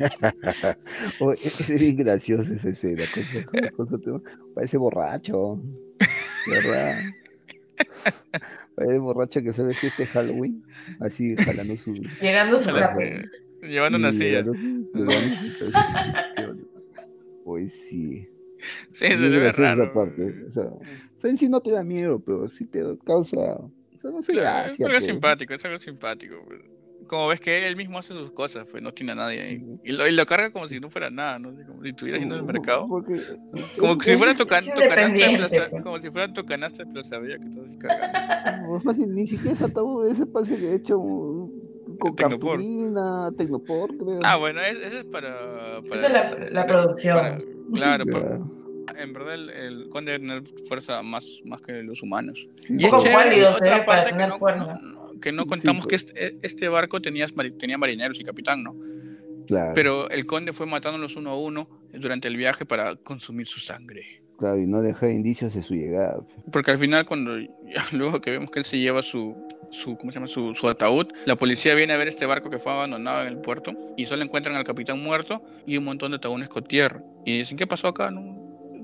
[1.20, 3.04] Oh, es bien gracioso esa escena.
[3.14, 4.20] con su- con- con su tema.
[4.54, 5.60] Parece borracho.
[6.46, 6.98] ¿Verdad?
[8.74, 10.64] Parece borracho que sabe que este Halloween.
[11.00, 11.92] Así jalando su.
[12.20, 12.70] Llegando su
[13.62, 14.44] llevando una silla.
[17.44, 18.26] Pues sí.
[18.90, 19.84] Sí, se le ve raro.
[19.84, 20.44] esa parte.
[20.46, 20.80] O sea, o
[21.18, 23.36] sea, en sí no te da miedo, pero sí te causa.
[23.38, 23.70] O
[24.02, 24.72] sea, no sé, Claro, gracia.
[24.72, 25.04] es algo pues.
[25.04, 26.42] simpático, es algo simpático.
[26.46, 26.60] pues.
[27.06, 29.64] Como ves que él mismo hace sus cosas, pues no tiene a nadie ahí.
[29.82, 31.52] Y lo, y lo carga como si no fuera nada, ¿no?
[31.66, 32.86] Como si estuviera yendo al mercado.
[32.86, 33.18] Porque-
[33.78, 35.82] Como si fuera tu, can- Es tu canasta, pero independiente, sa- pues.
[35.82, 38.68] como si fuera tu canasta, pero sabía que todo cargando.
[38.68, 41.39] Pues fácil, ni siquiera es ataúd, ese parece que hecho uh,
[42.00, 42.16] con
[43.36, 43.96] Tecnopor.
[43.96, 44.20] creo.
[44.24, 45.80] Ah, bueno, es- ese es para.
[45.82, 47.16] para Esa es la, la producción.
[47.16, 47.38] para-
[47.72, 48.50] claro, por- Claro.
[48.98, 52.48] en verdad el, el conde tiene fuerza más, más que los humanos.
[52.56, 54.78] Sí, Y es chévere, otra para parte que tener no, fuerza.
[54.82, 56.04] no- que no Sí, contamos pues.
[56.04, 57.26] que este, este barco tenía,
[57.58, 58.74] tenía marineros y capitán, ¿no?
[59.46, 63.60] claro, Pero el conde fue matándolos uno a uno durante el viaje para consumir su
[63.60, 64.22] sangre.
[64.38, 66.24] claro, y no dejar indicios de su llegada.
[66.52, 67.32] Porque al final, cuando
[67.92, 69.36] luego que vemos que él se lleva su,
[69.70, 70.28] su, ¿cómo se llama?
[70.28, 73.38] Su, su ataúd, la policía viene a ver este barco que fue abandonado en el
[73.38, 77.02] puerto y solo encuentran al capitán muerto y un montón de ataúdes con tierra.
[77.24, 78.10] Y dicen, ¿qué pasó acá?
[78.10, 78.38] no?".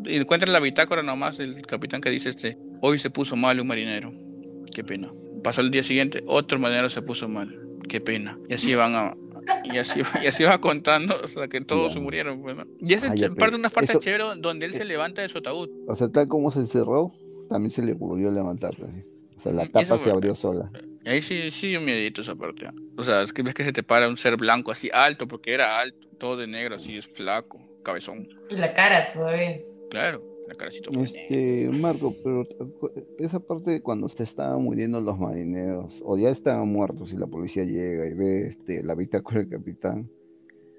[0.04, 3.66] Y encuentran la bitácora nomás del capitán que dice este, hoy se puso mal un
[3.66, 4.12] marinero.
[4.74, 5.12] Qué pena.
[5.42, 7.58] Pasó el día siguiente, otro marinero se puso mal.
[7.88, 8.38] Qué pena.
[8.48, 9.14] Y así van a...
[9.64, 12.42] Y así, y así va contando hasta que todos se murieron.
[12.42, 12.64] pues, ¿no?
[12.80, 15.70] Y Ah, es ya, parte, unas partes chéveres donde él se levanta de su ataúd.
[15.88, 17.12] O sea, tal como se encerró,
[17.48, 18.74] también se le volvió a levantar.
[18.76, 19.06] también.
[19.36, 20.70] O sea, la tapa eso se abrió sola.
[21.04, 22.66] Y ahí sí, sí dio miedito esa parte.
[22.96, 25.52] O sea, es que ves que se te para un ser blanco así alto, porque
[25.52, 28.26] era alto, todo de negro, así es flaco, cabezón.
[28.48, 29.60] Y la cara todavía.
[29.90, 31.04] Claro, la negra.
[31.04, 32.46] Este, Marco, pero
[33.18, 37.26] esa parte de cuando se estaban muriendo los marineros, o ya estaban muertos y la
[37.26, 40.10] policía llega y ve este, la bitácora del capitán,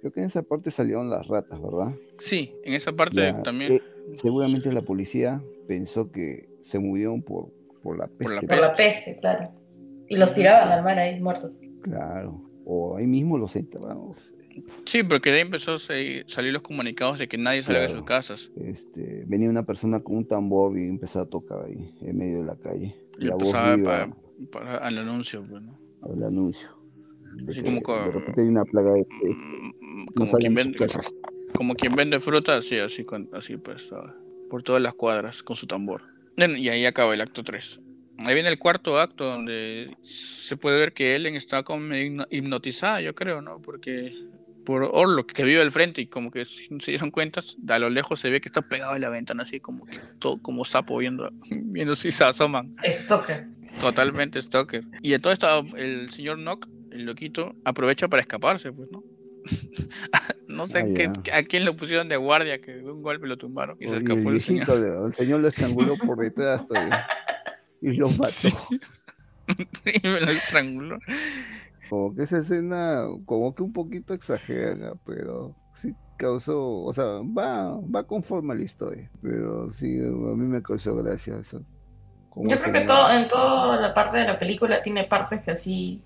[0.02, 1.94] creo que en esa parte salieron las ratas, ¿verdad?
[2.18, 3.74] Sí, en esa parte Ya, también.
[3.74, 3.82] eh,
[4.14, 7.50] seguramente la policía pensó que se murieron por,
[7.88, 8.24] por la peste.
[8.26, 9.52] Por la Por la peste, claro.
[10.10, 11.52] Y los tiraban al mar ahí muertos.
[11.84, 12.44] Claro.
[12.66, 14.12] O ahí mismo los enterraron.
[14.86, 18.04] Sí, porque de ahí empezó a salir los comunicados de que nadie salga de sus
[18.04, 18.52] casas.
[18.58, 22.46] Este, venía una persona con un tambor y empezó a tocar ahí, en medio de
[22.46, 22.96] la calle.
[23.20, 24.10] Y la voz empezaba para,
[24.52, 25.80] para- al anuncio, pues, ¿no?
[26.02, 26.70] al anuncio.
[27.36, 30.54] De, Así que como de repente hay una plaga de peste, Mm, no Como quien,
[30.56, 31.16] vende, casas.
[31.54, 33.90] como quien vende fruta, sí, así, con, así pues,
[34.50, 36.02] por todas las cuadras con su tambor.
[36.38, 37.82] Y ahí acaba el acto 3.
[38.20, 41.94] Ahí viene el cuarto acto donde se puede ver que Ellen está como
[42.30, 43.62] hipnotizada, yo creo, ¿no?
[43.62, 44.14] Porque
[44.66, 48.20] por Orlok, que vive al frente y como que se dieron cuenta, a lo lejos
[48.20, 51.32] se ve que está pegado a la ventana, así como que todo como sapo viendo,
[51.50, 52.76] viendo si se asoman.
[52.84, 53.48] Stalker.
[53.80, 54.84] Totalmente stalker.
[55.02, 55.32] Y esto,
[55.78, 59.04] el señor Nock, el loquito, aprovecha para escaparse, pues, ¿no?
[60.58, 60.86] no sé Ah,
[61.24, 63.98] qué- a quién lo pusieron de guardia, que de un golpe lo tumbaron y se
[63.98, 64.68] escapó el el señor.
[64.68, 67.08] viejito, le- el señor lo estranguló por detrás todavía,
[67.82, 68.28] y lo mató.
[69.84, 69.92] Sí.
[70.04, 70.98] y me lo estranguló.
[71.90, 77.80] Como que esa escena, como que un poquito exagerada, pero sí causó, o sea, va,
[77.80, 79.10] va conforme a la historia.
[79.22, 80.02] Pero sí, a
[80.36, 81.64] mí me causó gracia eso.
[82.36, 86.04] Yo creo que todo, en toda la parte de la película tiene partes que así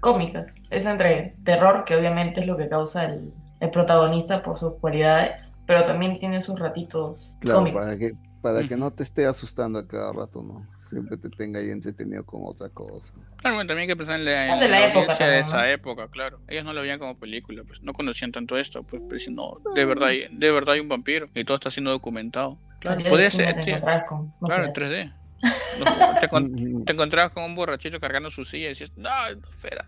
[0.00, 0.52] cómicas.
[0.70, 5.54] Es entre terror, que obviamente es lo que causa el, el protagonista por sus cualidades,
[5.66, 7.82] pero también tiene sus ratitos Claro, cómicos.
[7.84, 10.66] para que, para que no te esté asustando a cada rato, ¿no?
[10.88, 13.12] Siempre te tenga ahí entretenido con otra cosa.
[13.36, 15.26] Claro, bueno, también hay que pensar en la, Ah, de en la la época audiencia
[15.26, 15.64] de también, esa ¿no?
[15.72, 16.40] época, claro.
[16.48, 19.58] Ellos no lo veían como película, pues no conocían tanto esto, pues, pero dicen, no,
[19.74, 22.58] de verdad, hay- de verdad hay un vampiro y todo está siendo documentado.
[22.80, 25.12] Claro, podría ser, te sí, encontrabas con- no claro, en 3D.
[25.78, 29.48] No, te, con- te encontrabas con un borrachito cargando su silla y decías, no, no,
[29.48, 29.86] espera,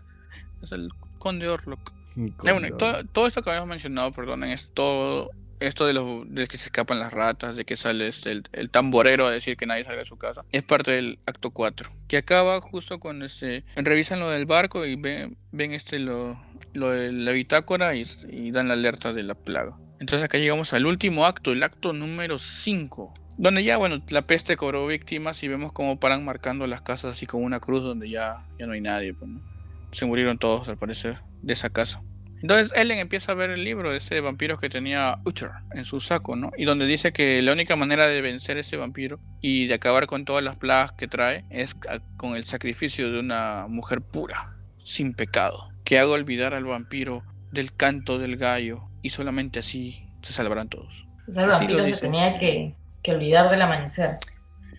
[0.61, 1.91] es el conde Orlok.
[2.17, 6.47] Eh, bueno, todo, todo esto que habíamos mencionado, perdonen, es todo esto de, los de
[6.47, 9.65] que se escapan las ratas, de que sale este, el, el tamborero a decir que
[9.65, 13.63] nadie salga de su casa, es parte del acto 4, que acaba justo con este,
[13.75, 16.39] revisan lo del barco y ven, ven este lo,
[16.73, 19.77] lo de la bitácora y, y dan la alerta de la plaga.
[19.99, 23.13] Entonces acá llegamos al último acto, el acto número 5.
[23.37, 27.25] Donde ya, bueno, la peste cobró víctimas y vemos cómo paran marcando las casas así
[27.25, 29.13] con una cruz donde ya, ya no hay nadie.
[29.13, 29.52] pues, ¿no?
[29.93, 32.01] Se murieron todos, al parecer, de esa casa.
[32.41, 36.01] Entonces Ellen empieza a ver el libro de ese vampiro que tenía Uther en su
[36.01, 36.51] saco, ¿no?
[36.57, 40.25] Y donde dice que la única manera de vencer ese vampiro y de acabar con
[40.25, 41.73] todas las plagas que trae es
[42.17, 47.73] con el sacrificio de una mujer pura, sin pecado, que haga olvidar al vampiro del
[47.73, 51.07] canto del gallo y solamente así se salvarán todos.
[51.29, 54.17] O sea, el Así vampiro se tenía que, que olvidar del amanecer,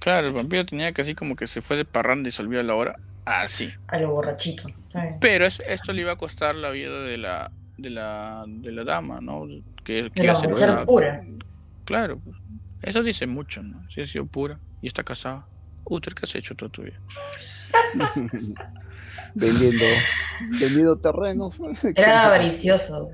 [0.01, 2.63] Claro, el vampiro tenía que así como que se fue de parranda y se olvidó
[2.63, 2.97] la hora.
[3.25, 3.73] Así.
[3.89, 4.69] a lo borrachito.
[5.21, 8.85] Pero es- esto le iba a costar la vida de la, de la, de la
[8.85, 9.47] dama, ¿no?
[9.85, 11.25] Que, que la mujer una- pura.
[11.85, 12.37] Claro, pues,
[12.83, 13.89] eso dice mucho, ¿no?
[13.91, 15.47] Si ha sido pura y está casada.
[15.85, 16.99] Uther, ¿qué has hecho toda tu vida?
[19.35, 19.85] vendiendo,
[20.61, 21.55] vendiendo terrenos.
[21.59, 23.11] pues, ¿qué Era avaricioso.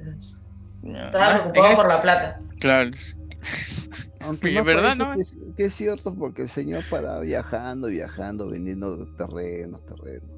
[0.83, 2.41] Estaba ah, preocupado por este- la plata.
[2.59, 2.91] Claro,
[4.23, 5.15] Aunque más ¿verdad, no?
[5.15, 10.31] que, es, que es cierto porque el señor para viajando, viajando, vendiendo terrenos, terrenos.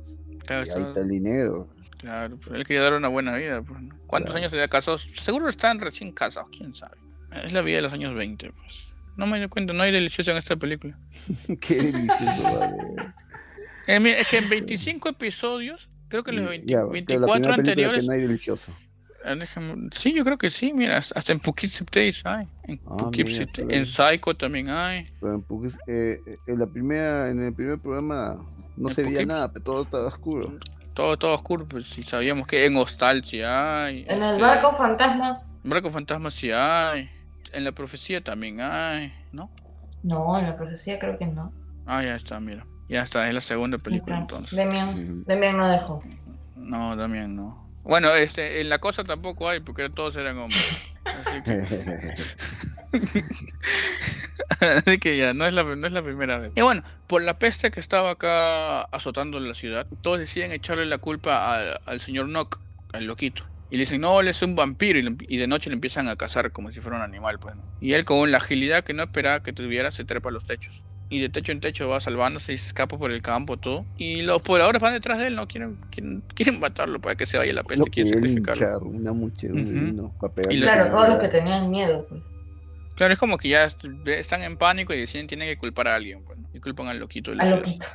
[0.47, 1.69] Claro, Y ahí está- el dinero.
[1.99, 3.63] claro, pero él quería dar una buena vida.
[3.63, 3.79] pues.
[4.07, 4.39] ¿Cuántos Claro.
[4.45, 4.99] años se había casado?
[4.99, 6.97] Seguro están recién casados, quién sabe.
[7.45, 8.85] Es la vida de los años 20, pues.
[9.17, 10.99] No me doy cuenta, no hay delicioso en esta película.
[11.61, 12.77] Qué delicioso, vale.
[14.21, 17.57] Es que en 25 episodios, creo que en los 20 Ya, pero la 24 primera
[17.57, 18.01] película anteriores.
[18.03, 18.75] Que no hay delicioso.
[19.25, 19.37] Ah,
[19.93, 22.49] Sí, yo creo que sí, mira, hasta en Poughkeepsie Days hay.
[22.65, 25.11] En, Ah, Poughkeepsie mira, en Psycho también hay.
[25.21, 25.45] Pero en,
[25.87, 28.45] eh, eh, en la primera, en el primer programa
[28.77, 30.59] no se veía nada, pero todo estaba oscuro.
[30.95, 34.05] Todo, todo oscuro, pues sí sabíamos que en Hostal sí hay.
[34.09, 35.43] En el este, barco fantasma.
[35.65, 37.09] en Barco Fantasma sí hay.
[37.53, 39.51] En la profecía también hay, ¿no?
[40.03, 41.53] No, en la profecía creo que no.
[41.87, 42.67] Ah, ya está, mira.
[42.89, 44.57] Ya está, es la segunda película entonces.
[44.57, 45.25] Demian.
[45.25, 46.03] Demian no dejó.
[46.57, 47.67] No, también no.
[47.85, 50.83] Bueno, este, en la cosa tampoco hay, porque todos eran hombres.
[51.05, 51.67] Así que,
[54.87, 56.53] así que ya, no es, la, no es la primera vez.
[56.57, 60.99] Y bueno, por la peste que estaba acá azotando la ciudad, todos deciden echarle la
[60.99, 62.61] culpa al, al señor Nock,
[62.93, 63.45] al loquito.
[63.71, 64.99] Y le dicen, no, él es un vampiro.
[64.99, 67.57] Y, le- y de noche le empiezan a cazar como si fuera un animal, pues.
[67.57, 67.63] ¿no?
[67.81, 70.83] Y él, con la agilidad que no esperaba que tuviera, se trepa a los techos.
[71.09, 73.85] Y de techo en techo va salvándose y se escapa por el campo, todo.
[73.97, 75.47] Y los pobladores van detrás de él, ¿no?
[75.49, 78.63] Quieren, quieren, quieren matarlo para que se vaya la peste, quieren querían sacrificarlo.
[78.63, 82.23] linchar, una muchedumbre vino para pegarle Y Claro, todos los que tenían miedo, pues.
[82.95, 85.95] Claro, es como que ya est- están en pánico y deciden tienen que culpar a
[85.95, 86.49] alguien, pues, ¿no?
[86.53, 87.57] Y culpan al loquito Al ciudad.
[87.57, 87.87] loquito.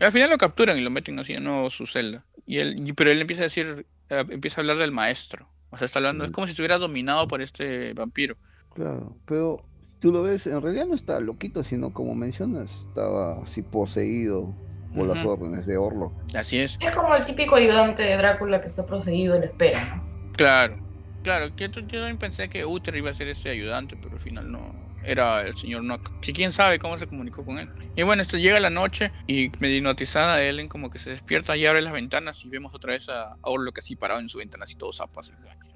[0.00, 2.24] Y al final lo capturan y lo meten así en nuevo su celda.
[2.46, 5.48] Y él, y- pero él empieza a decir, eh, empieza a hablar del maestro.
[5.70, 6.32] O sea, está hablando, es Mm.
[6.32, 8.36] como si estuviera dominado por este vampiro.
[8.74, 9.64] Claro, pero
[10.00, 14.54] tú lo ves, en realidad no estaba loquito, sino como mencionas, estaba así poseído
[14.94, 16.12] por las órdenes de Orlo.
[16.34, 16.78] Así es.
[16.80, 20.32] Es como el típico ayudante de Drácula que está y le espera, ¿no?
[20.32, 20.85] Claro.
[21.26, 24.52] Claro, yo, yo también pensé que Uther iba a ser ese ayudante, pero al final
[24.52, 24.72] no.
[25.02, 26.20] Era el señor Nock.
[26.20, 27.68] Que quién sabe cómo se comunicó con él.
[27.96, 31.66] Y bueno, esto llega la noche y medio hipnotizada Ellen como que se despierta y
[31.66, 34.76] abre las ventanas y vemos otra vez a Orlok así parado en su ventana, así
[34.76, 35.32] todo sapo, así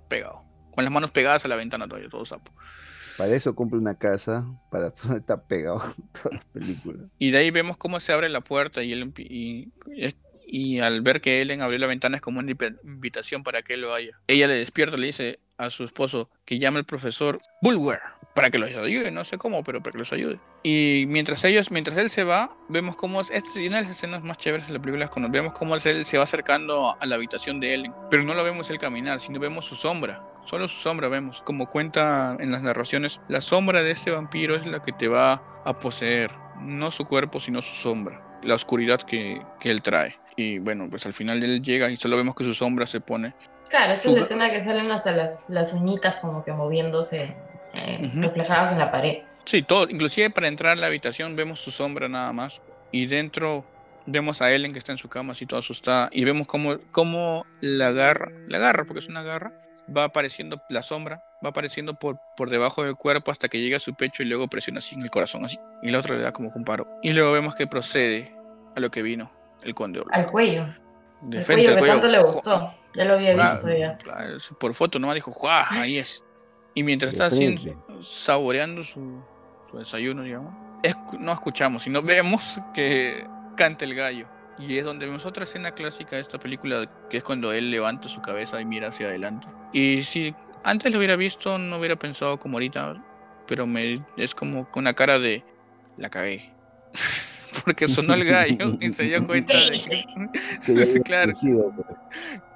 [0.07, 0.45] pegado.
[0.71, 2.53] Con las manos pegadas a la ventana todavía, todo sapo.
[3.19, 5.83] Para eso compra una casa, para estar pegado
[6.13, 7.09] todas las películas.
[7.19, 9.73] Y de ahí vemos cómo se abre la puerta y él y,
[10.51, 13.75] y al ver que Ellen abrió la ventana es como una invi- invitación para que
[13.75, 14.19] él lo vaya.
[14.27, 18.01] Ella le despierta, le dice a su esposo que llame al profesor Bulwer
[18.35, 20.39] para que los ayude, no sé cómo, pero para que los ayude.
[20.63, 23.91] Y mientras ellos, mientras él se va, vemos cómo es, esta es una de las
[23.91, 27.07] escenas más chéveres de la película es cuando vemos cómo él se va acercando a
[27.07, 30.25] la habitación de Ellen, pero no lo vemos él caminar, sino vemos su sombra.
[30.47, 31.43] Solo su sombra vemos.
[31.43, 35.43] Como cuenta en las narraciones, la sombra de ese vampiro es la que te va
[35.67, 36.31] a poseer.
[36.63, 38.23] No su cuerpo, sino su sombra.
[38.43, 40.17] La oscuridad que, que él trae.
[40.41, 43.35] Y bueno, pues al final él llega y solo vemos que su sombra se pone.
[43.69, 47.35] Claro, esa es la escena que salen hasta la- las uñitas como que moviéndose,
[47.75, 48.23] eh, Ujú.
[48.23, 49.19] reflejadas en la pared.
[49.45, 49.87] Sí, todo.
[49.91, 52.63] Inclusive para entrar a la habitación vemos su sombra nada más.
[52.91, 53.65] Y dentro
[54.07, 56.09] vemos a Ellen que está en su cama así toda asustada.
[56.11, 58.33] Y vemos cómo, cómo la agarra.
[58.49, 59.53] La agarra porque es una garra.
[59.95, 63.81] va apareciendo la sombra, va apareciendo por, por debajo del cuerpo hasta que llega a
[63.81, 65.59] su pecho y luego presiona así en el corazón, así.
[65.83, 66.87] Y el otro le da como un paro.
[67.03, 68.33] Y luego vemos que procede
[68.77, 70.03] a lo que vino, el conde.
[70.13, 70.67] Al cuello.
[71.23, 71.93] De El frente cuello al que cuello.
[71.95, 72.75] tanto le gustó.
[72.95, 73.97] Ya lo había Claro, visto ya.
[73.99, 75.67] claro, por foto nomás dijo, ¡juá!
[75.71, 76.25] Ahí es.
[76.75, 77.31] Y mientras está
[78.03, 79.23] saboreando su,
[79.71, 84.27] su desayuno, digamos, escu- no escuchamos, sino vemos que canta el gallo.
[84.59, 88.09] Y es donde vemos otra escena clásica de esta película, que es cuando él levanta
[88.09, 89.47] su cabeza y mira hacia adelante.
[89.73, 93.03] Y si antes lo hubiera visto, no hubiera pensado como ahorita,
[93.47, 95.45] pero me, es como con una cara de,
[95.97, 96.53] la cagué.
[97.65, 100.05] Porque sonó el gallo y se dio cuenta de que...
[100.65, 101.33] Que claro.
[101.33, 101.73] crecido,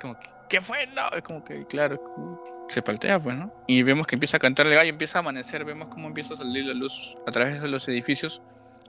[0.00, 0.86] como que, ¿qué fue?
[0.88, 2.00] No, es como que, claro,
[2.68, 3.52] se paltea, pues, ¿no?
[3.66, 6.36] Y vemos que empieza a cantar el gallo, empieza a amanecer, vemos cómo empieza a
[6.36, 8.42] salir la luz a través de los edificios,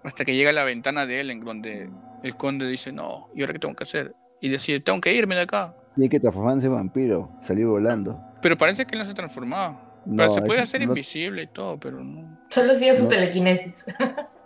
[0.04, 1.90] hasta que llega a la ventana de él, en donde
[2.24, 4.14] el conde dice, no, ¿y ahora qué tengo que hacer?
[4.42, 5.76] Y decide, tengo que irme de acá.
[5.96, 8.22] Tiene que transformarse en vampiro, salir volando.
[8.42, 9.82] Pero parece que él no se transformaba.
[10.06, 12.38] No, Pero se puede hacer no, invisible y todo, pero no.
[12.50, 13.10] Solo hacía su No.
[13.10, 13.86] telequinesis.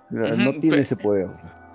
[0.10, 1.28] no Ujú, tiene pe- ese poder.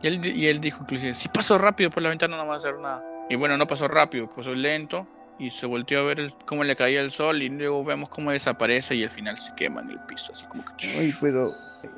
[0.02, 2.56] Y él, y él dijo inclusive, si paso rápido por la ventana no va a
[2.58, 3.02] hacer nada.
[3.30, 5.06] Y bueno, no pasó rápido, pasó lento
[5.38, 8.30] y se volteó a ver el- cómo le caía el sol y luego vemos cómo
[8.30, 10.86] desaparece y al final se quema en el piso, así como que...
[10.98, 11.48] Oye, pero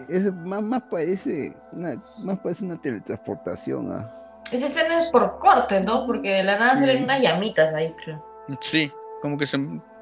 [0.08, 3.92] es más, más parece una, más parece una teletransportación.
[3.92, 4.12] ¿ah?
[4.52, 6.06] Esa escena es por corte, ¿no?
[6.06, 7.04] Porque de la nada salen Sí.
[7.04, 8.24] unas llamitas ahí, creo.
[8.60, 9.58] Sí, como que se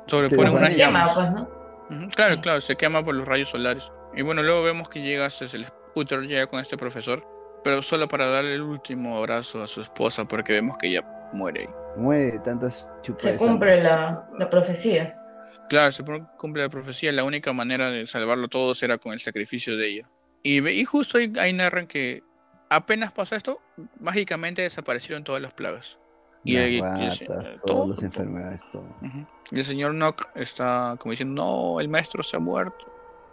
[0.06, 1.14] sobreponen unas se quema, llamas.
[1.14, 1.48] pues, ¿no?
[1.90, 3.90] Ujú, Claro, claro, se quema por los rayos solares.
[4.14, 7.26] Y bueno, luego vemos que llega este, el Uther llega con este profesor,
[7.62, 11.02] pero solo para darle el último abrazo a su esposa porque vemos que ella
[11.32, 11.68] muere ahí.
[11.96, 13.22] Muere tantas chupas.
[13.22, 15.20] Se cumple la, la profecía.
[15.68, 16.02] Claro, se
[16.36, 20.08] cumple la profecía, la única manera de salvarlo todo será con el sacrificio de ella.
[20.42, 22.22] Y, y justo ahí, ahí narran que
[22.68, 23.60] apenas pasó esto,
[24.00, 25.98] mágicamente desaparecieron todas las plagas.
[26.46, 28.82] Y, Las y- y- ratas, eh, todas todo, las enfermedades, todo.
[29.00, 29.26] Ujú.
[29.52, 32.84] Y el señor Nock está como diciendo, no, el maestro se ha muerto.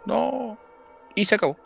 [0.06, 0.56] No.
[1.14, 1.56] Y se acabó.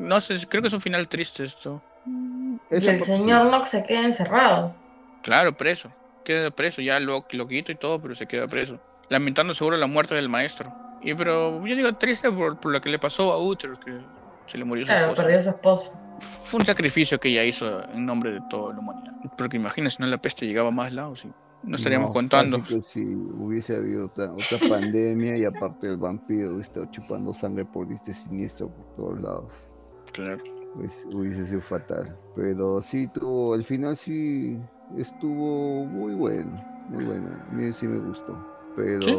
[0.00, 1.82] No sé, creo que es un final triste esto.
[2.06, 4.74] Y Esa el señor Nox se queda encerrado.
[5.22, 5.90] Claro, preso.
[6.24, 8.78] Queda preso, ya lo, loquito y todo, pero se queda preso.
[9.08, 10.72] Lamentando seguro la muerte del maestro.
[11.02, 13.98] Y pero yo digo triste por, por lo que le pasó a Uther, que
[14.46, 15.22] se le murió su Claro, esposa.
[15.22, 15.92] perdió a su esposo.
[16.18, 19.12] Fue un sacrificio que ella hizo en nombre de toda la humanidad.
[19.36, 21.30] Porque imagínense, si no la peste llegaba a más lados y
[21.62, 22.62] no estaríamos No, contando.
[22.64, 27.64] que si hubiese habido otra, otra pandemia y aparte el vampiro hubiese estado chupando sangre
[27.64, 29.70] por este siniestro por todos lados,
[30.12, 30.42] Claro.
[30.76, 32.16] pues hubiese sido fatal.
[32.36, 34.58] Pero sí tuvo, al final sí
[34.96, 37.28] estuvo muy bueno, muy bueno.
[37.48, 38.38] A mí sí me gustó,
[38.76, 39.16] pero Sí.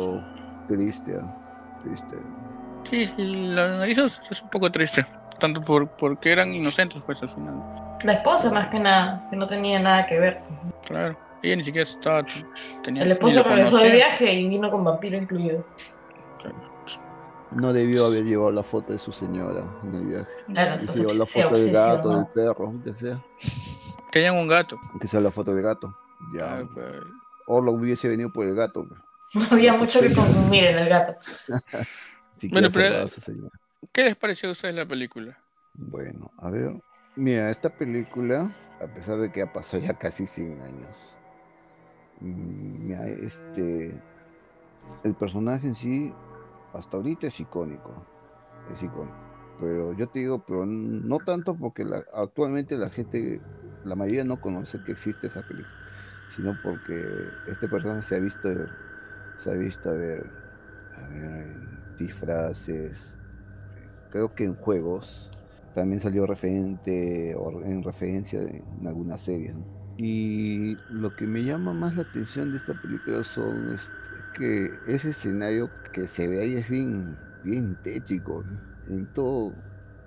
[0.68, 1.20] triste,
[1.84, 2.16] triste.
[2.84, 3.14] Sí, sí,
[3.54, 5.06] la nariz es, un poco triste.
[5.40, 7.62] Tanto por porque eran inocentes, pues al final.
[8.04, 10.40] La esposa, más que nada, que no tenía nada que ver.
[10.88, 11.18] Claro.
[11.44, 12.24] Ella ni siquiera estaba.
[12.84, 15.66] Tenía, El esposo lo regresó de viaje y vino con vampiro incluido.
[17.52, 20.30] No debió haber llevado la foto de su señora en el viaje.
[20.48, 23.24] Claro, se, llevó la foto del gato, del perro, que sea.
[24.12, 24.80] Tenían un gato.
[25.00, 25.96] Que sea la foto del gato.
[26.34, 26.40] Ya.
[26.40, 27.04] Claro, pero-
[27.48, 28.88] Orlo hubiese venido por el gato.
[29.34, 31.16] No había mucho que consumir en el gato.
[32.38, 33.06] Si Bueno, pero-.
[33.92, 35.38] ¿Qué les pareció a ustedes la película?
[35.76, 36.74] Bueno, a ver.
[37.16, 38.50] Mira, esta película,
[38.82, 41.16] a pesar de que ha pasado ya casi 100 años,
[42.20, 43.94] mm, mira, este,
[45.04, 46.14] el personaje en sí,
[46.74, 47.92] hasta ahorita es icónico.
[48.72, 49.18] Es icónico.
[49.60, 53.40] Pero yo te digo, pero no tanto porque actualmente la gente,
[53.84, 55.76] la mayoría no conoce que existe esa película,
[56.36, 57.00] sino porque
[57.48, 58.50] este personaje se ha visto,
[59.38, 60.26] se ha visto a ver,
[60.96, 63.14] a disfraces,
[64.10, 65.30] creo que en juegos
[65.76, 69.56] también salió referente o en referencia en algunas series.
[69.98, 73.94] Y lo que me llama más la atención de esta película son este,
[74.34, 78.44] que ese escenario que se ve ahí es bien, bien tétrico.
[78.90, 79.54] En todo,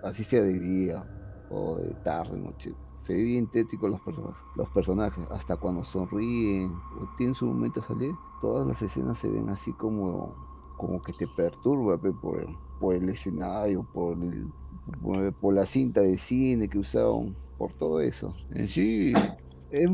[0.02, 1.04] así sea de día
[1.50, 2.74] o de tarde, noche.
[3.06, 4.00] Se ve bien tétrico los,
[4.56, 9.28] los personajes, hasta cuando sonríen o tienen su momento de salir, todas las escenas se
[9.28, 10.34] ven así como,
[10.78, 12.46] como que te perturba pe, por,
[12.80, 14.50] por el escenario, por, el,
[15.40, 18.34] por, la cinta de cine que usaron, por todo eso.
[18.50, 19.12] En sí,
[19.70, 19.86] es,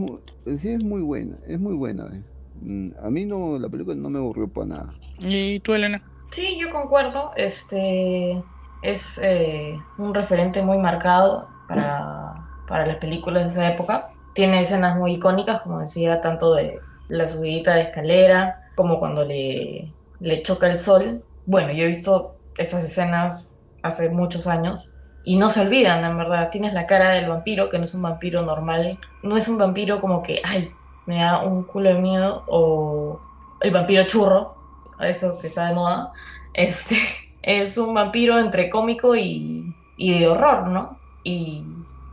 [0.46, 2.24] en sí es muy buena, es muy buena.
[2.60, 4.94] Mm, A mí no, la película no me aburrió para nada.
[5.22, 6.02] ¿Y tú, Elena?
[6.30, 7.32] Sí, yo concuerdo.
[7.36, 8.42] Este
[8.82, 14.08] es eh, un referente muy marcado para, para las películas de esa época.
[14.34, 19.92] Tiene escenas muy icónicas, como decía, tanto de la subidita de escalera como cuando le,
[20.20, 21.24] le choca el sol.
[21.46, 23.52] Bueno, yo he visto esas escenas
[23.82, 26.50] hace muchos años y no se olvidan, en verdad.
[26.50, 28.98] Tienes la cara del vampiro, que no es un vampiro normal.
[29.22, 30.70] No es un vampiro como que, ay,
[31.10, 33.20] me da un culo de miedo, o
[33.60, 34.54] el vampiro churro,
[35.00, 36.12] esto que está de moda,
[36.54, 36.96] este,
[37.42, 40.98] es un vampiro entre cómico y, y de horror, ¿no?
[41.24, 41.64] Y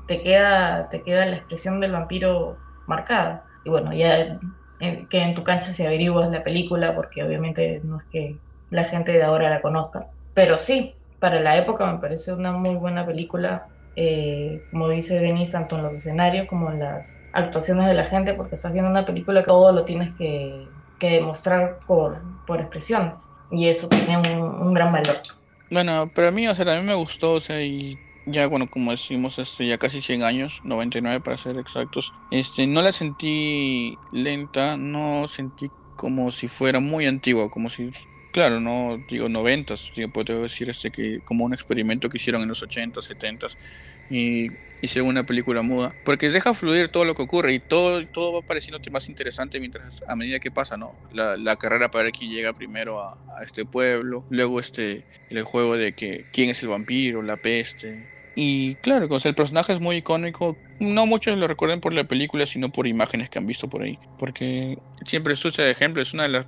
[0.08, 3.46] te queda, te queda la expresión del vampiro marcada.
[3.64, 4.40] Y bueno, ya
[4.80, 8.38] que en tu cancha se averiguas la película, porque obviamente no es que
[8.72, 10.08] la gente de ahora la conozca.
[10.34, 13.68] Pero sí, para la época me parece una muy buena película,
[14.00, 18.36] eh, como dice Denis, tanto en los escenarios como en las actuaciones de la gente,
[18.36, 20.68] porque estás viendo una película que todo lo tienes que,
[21.00, 23.16] que demostrar por, por expresiones.
[23.50, 25.16] Y eso tiene un, un, gran valor.
[25.72, 28.70] Bueno, pero a mí, o sea, a mí me gustó, o sea, y ya bueno,
[28.70, 33.98] como decimos, este, ya casi 100 años, 99 para ser exactos, este, no la sentí
[34.12, 37.90] lenta, no sentí como si fuera muy antigua, como si,
[38.38, 42.48] claro, no digo 90, digo, puedo decir este que como un experimento que hicieron en
[42.48, 43.48] los 80, 70
[44.12, 48.34] y hicieron una película muda, porque deja fluir todo lo que ocurre y todo, todo
[48.34, 50.94] va pareciéndote más interesante mientras a medida que pasa, ¿no?
[51.14, 55.42] La, la carrera para ver quién llega primero a, a, este pueblo, luego este el
[55.42, 58.06] juego de que quién es el vampiro, la peste,
[58.40, 60.56] y claro, el personaje es muy icónico.
[60.80, 63.98] No muchos lo recuerden por la película, sino por imágenes que han visto por ahí.
[64.20, 64.78] Porque
[65.08, 66.46] siempre es de ejemplo, es una de las,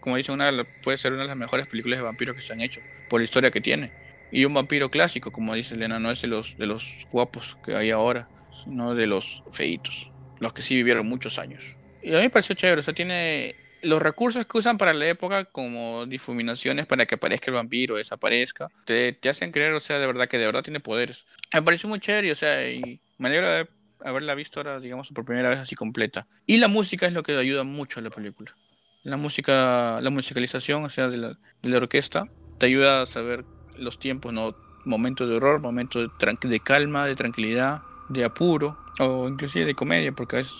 [0.00, 0.52] como dice, una
[0.82, 3.24] puede ser una de las mejores películas de vampiros que se han hecho, por la
[3.24, 3.92] historia que tiene.
[4.30, 7.76] Y un vampiro clásico, como dice Elena, no es de los, de los guapos que
[7.76, 8.28] hay ahora,
[8.62, 11.64] sino de los feitos, los que sí vivieron muchos años.
[12.02, 15.06] Y a mí me pareció chévere, o sea, tiene los recursos que usan para la
[15.08, 19.98] época, como difuminaciones para que aparezca el vampiro, desaparezca, te, te, hacen creer, o sea,
[19.98, 21.26] de verdad que de verdad tiene poderes.
[21.52, 23.68] Me pareció muy chévere, o sea, y me alegra de
[24.04, 26.26] haberla visto ahora, digamos, por primera vez así completa.
[26.46, 28.54] Y la música es lo que ayuda mucho a la película.
[29.02, 32.26] La música, la musicalización, o sea, de la, de la orquesta,
[32.58, 33.44] te ayuda a saber
[33.76, 34.54] los tiempos, ¿no?
[34.84, 40.12] Momentos de horror, momentos de, de calma, de tranquilidad, de apuro, o inclusive de comedia,
[40.12, 40.54] porque a veces,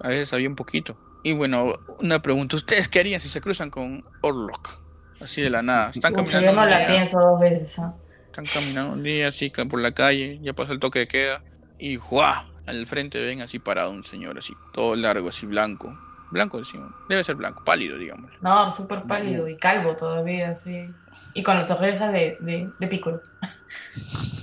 [0.00, 0.96] a veces había un poquito.
[1.24, 2.54] Y bueno, una pregunta.
[2.54, 4.78] ¿Ustedes qué harían si se cruzan con Orlok?
[5.22, 5.90] Así de la nada.
[5.94, 6.46] Están caminando.
[6.46, 7.78] yo no la día, pienso dos veces.
[7.78, 7.82] ¿eh?
[8.26, 11.42] Están caminando un día así por la calle, ya pasa el toque de queda.
[11.78, 12.46] Y ¡juá!
[12.66, 15.98] Al frente ven así parado un señor así, todo largo, así blanco.
[16.30, 16.92] Blanco decimos.
[17.08, 18.30] Debe ser blanco, pálido, digamos.
[18.42, 20.90] No, súper pálido y calvo todavía, así.
[21.32, 23.00] Y con las orejas de, de, de.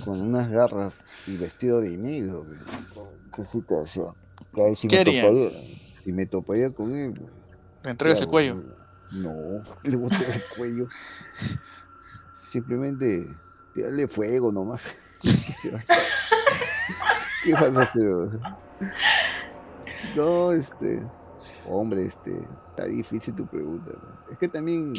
[0.04, 2.44] Con unas garras y vestido de negro.
[3.36, 4.14] Qué situación.
[4.88, 5.81] ¿Qué harían?
[6.04, 7.20] Y me toparía con él.
[7.82, 8.62] ¿Le entregas el cuello?
[9.12, 9.34] No,
[9.84, 10.88] le boté el cuello.
[12.48, 13.28] Simplemente
[13.74, 14.82] tirarle fuego nomás.
[17.44, 18.28] ¿Qué vas a hacer?
[20.16, 21.02] No, este.
[21.66, 22.36] Hombre, este.
[22.70, 23.92] Está difícil tu pregunta.
[24.30, 24.92] Es que también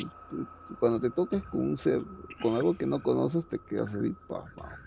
[0.80, 2.01] cuando te tocas con un ser,
[2.41, 4.78] con algo que no conoces, te quedas así, pa, pa,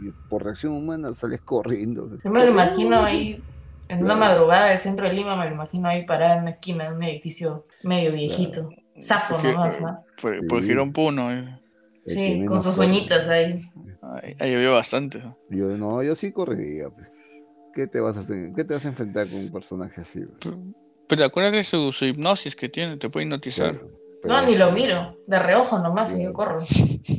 [0.00, 2.08] y por reacción humana sales corriendo.
[2.22, 3.42] Yo me lo imagino ahí
[3.88, 6.88] en una madrugada del centro de Lima me lo imagino ahí parada en una esquina
[6.88, 8.68] de un edificio medio viejito.
[9.00, 10.04] Zafo nomás, ¿no?
[10.20, 11.30] Por, por Girón Puno.
[11.30, 11.58] Eh.
[12.06, 13.60] Sí, con sus sueñitas ahí.
[14.38, 15.22] Ahí llovió bastante.
[15.50, 16.86] Yo no, yo sí correría.
[17.74, 18.52] ¿Qué te vas a hacer?
[18.54, 20.20] ¿Qué te vas a enfrentar con un personaje así?
[20.40, 20.58] Pero,
[21.08, 23.80] pero acuérdate su, su hipnosis que tiene, te puede hipnotizar.
[24.22, 26.62] Claro, no, ni lo miro, de reojo nomás y yo corro.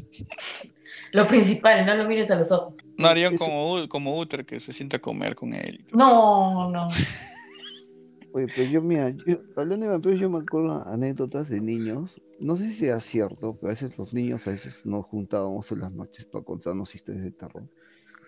[1.11, 2.75] Lo principal, no lo mires a los ojos.
[2.97, 5.85] No harían como, como Uther que se sienta a comer con él.
[5.93, 6.87] No, no.
[8.33, 12.21] Oye, pues yo, mira, yo, hablando de vampiros, yo me acuerdo anécdotas de niños.
[12.39, 15.79] No sé si sea cierto, pero a veces los niños a veces nos juntábamos en
[15.79, 17.67] las noches para contarnos historias de terror.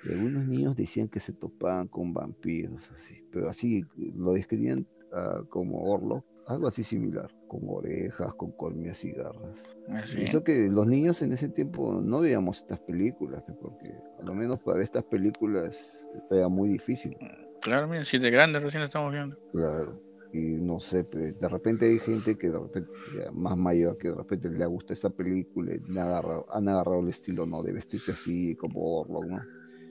[0.04, 3.84] Y algunos niños decían que se topaban con vampiros, así, pero así
[4.16, 9.58] lo describían uh, como Orlok, algo así similar, con orejas, con colmillas y garras.
[9.89, 10.24] Así.
[10.24, 14.60] Eso que los niños en ese tiempo no veíamos estas películas, porque a lo menos
[14.60, 17.18] para ver estas películas era muy difícil.
[17.62, 19.38] Claro, mira, si de grandes recién estamos viendo.
[19.52, 20.00] Claro.
[20.32, 22.89] Y no sé, de repente hay gente que de repente,
[23.34, 27.10] más mayor, que de repente le gusta esta película y han agarrado, han agarrado el
[27.10, 27.64] estilo, ¿no?
[27.64, 29.41] De vestirse así como Orlok, ¿no?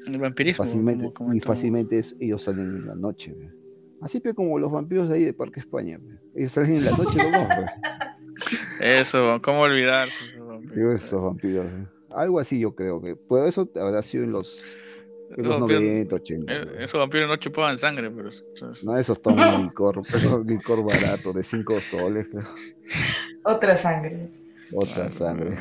[0.07, 0.65] El vampirismo.
[0.65, 3.53] Y fácilmente, como, y fácilmente ellos salen en la noche, ¿ve?
[4.01, 5.99] Así que como los vampiros de ahí de Parque España.
[6.35, 7.49] Ellos salen en la noche nomás.
[8.81, 10.09] Eso, ¿cómo olvidar?
[10.39, 10.95] Vampiros.
[10.95, 11.67] Esos vampiros.
[12.11, 13.17] Algo así yo creo que.
[13.17, 14.63] Pues eso habrá sido en los,
[15.37, 16.53] en los, los 90, 80.
[16.53, 18.31] Eh, esos vampiros no chupaban sangre, pero.
[18.85, 22.47] No, esos toman licor, pero licor barato de 5 soles, creo.
[23.45, 24.31] Otra sangre.
[24.73, 25.57] Otra ah, sangre.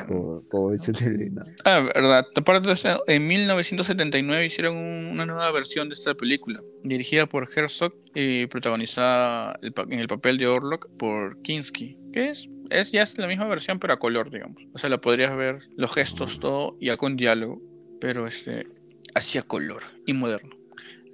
[1.64, 2.26] Ah, verdad.
[2.34, 7.94] Aparte de eso, en 1979 hicieron una nueva versión de esta película, dirigida por Herzog
[8.14, 13.26] y protagonizada en el papel de Orlok por Kinski, que es, es ya es la
[13.26, 14.62] misma versión, pero a color, digamos.
[14.74, 17.62] O sea, la podrías ver, los gestos, todo, y con diálogo,
[18.00, 18.66] pero este,
[19.14, 20.56] así a color y moderno.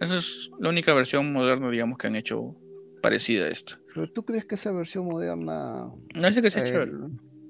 [0.01, 2.57] Esa es la única versión moderna, digamos, que han hecho
[3.01, 3.79] parecida a esta.
[3.95, 5.89] ¿Pero tú crees que esa versión moderna...
[6.15, 6.93] No sé que sea eh, chévere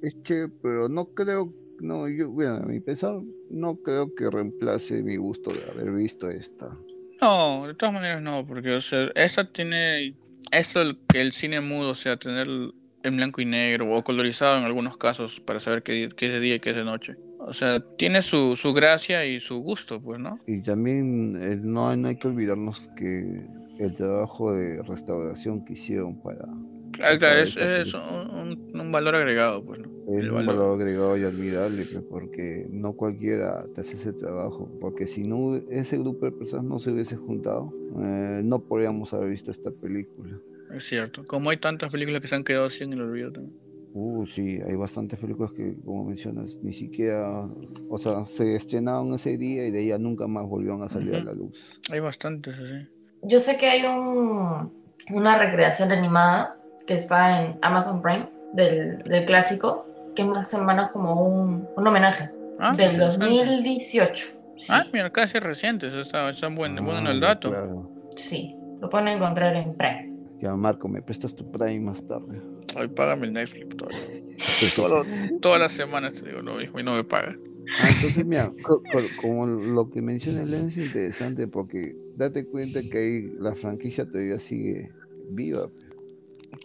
[0.07, 5.03] es chévere, pero no creo, no, yo, bueno, a mi pesar, no creo que reemplace
[5.03, 6.73] mi gusto de haber visto esta.
[7.21, 10.15] No, de todas maneras no, porque o sea, esta tiene
[10.53, 14.65] esto que el cine mudo, o sea, tener en blanco y negro o colorizado en
[14.65, 17.17] algunos casos para saber qué, qué es de día y qué es de noche.
[17.39, 20.41] O sea, tiene su, su gracia y su gusto, pues, ¿no?
[20.47, 23.47] Y también eh, no, no hay que olvidarnos que
[23.79, 26.49] el trabajo de restauración que hicieron para...
[26.97, 29.88] Claro, claro, es, es un, un, valor agregado, pues, ¿no?
[30.12, 30.57] Es El un valor.
[30.57, 34.70] valor agregado y admirable, pues, porque no cualquiera te hace ese trabajo.
[34.80, 39.30] Porque si no ese grupo de personas no se hubiese juntado, eh, no podríamos haber
[39.30, 40.38] visto esta película.
[40.72, 41.24] Es cierto.
[41.24, 43.64] Como hay tantas películas que se han quedado así en el olvido también.
[43.97, 47.49] Uh, sí, hay bastantes películas que, como mencionas, ni siquiera,
[47.88, 51.22] o sea, se estrenaron ese día y de ella nunca más volvieron a salir a
[51.22, 51.57] la luz.
[51.92, 52.88] Hay bastantes así.
[53.22, 54.72] Yo sé que hay un,
[55.11, 60.62] una recreación animada que está en Amazon Prime del, del clásico, que es más o
[60.62, 63.24] menos como un, un homenaje Ah, del interesante.
[63.26, 64.26] 2018.
[64.57, 65.93] Sí, Ah, mira, casi recientes.
[65.93, 67.51] Está, está buen, bueno Ah, el ya, dato.
[67.51, 67.91] Claro.
[68.16, 70.12] sí, lo pueden encontrar en Prime.
[70.41, 72.41] Ya, Marco, me prestas tu Prime más tarde.
[72.76, 74.01] Ay, págame el Netflix todavía.
[75.41, 77.35] Todas las semanas te digo lo mismo y no me paga.
[77.80, 82.82] Ah, entonces, mira, co- co- como lo que menciona Elena es interesante porque date cuenta
[82.82, 84.91] que ahí la franquicia todavía sigue
[85.30, 85.68] viva.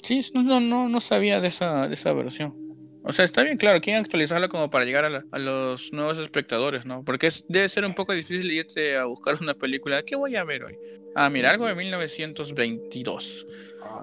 [0.10, 2.56] Sí, no, no, no, sabía de esa, de esa versión.
[3.04, 6.18] O sea, está bien, claro, quieren actualizarla como para llegar a, la- a los nuevos
[6.18, 7.04] espectadores, ¿no?
[7.04, 10.02] Porque es- debe ser un poco difícil irte a buscar una película.
[10.02, 10.76] ¿Qué voy a ver hoy?
[11.14, 13.46] Ah, mira, algo de 1922.
[13.84, 14.02] Ah,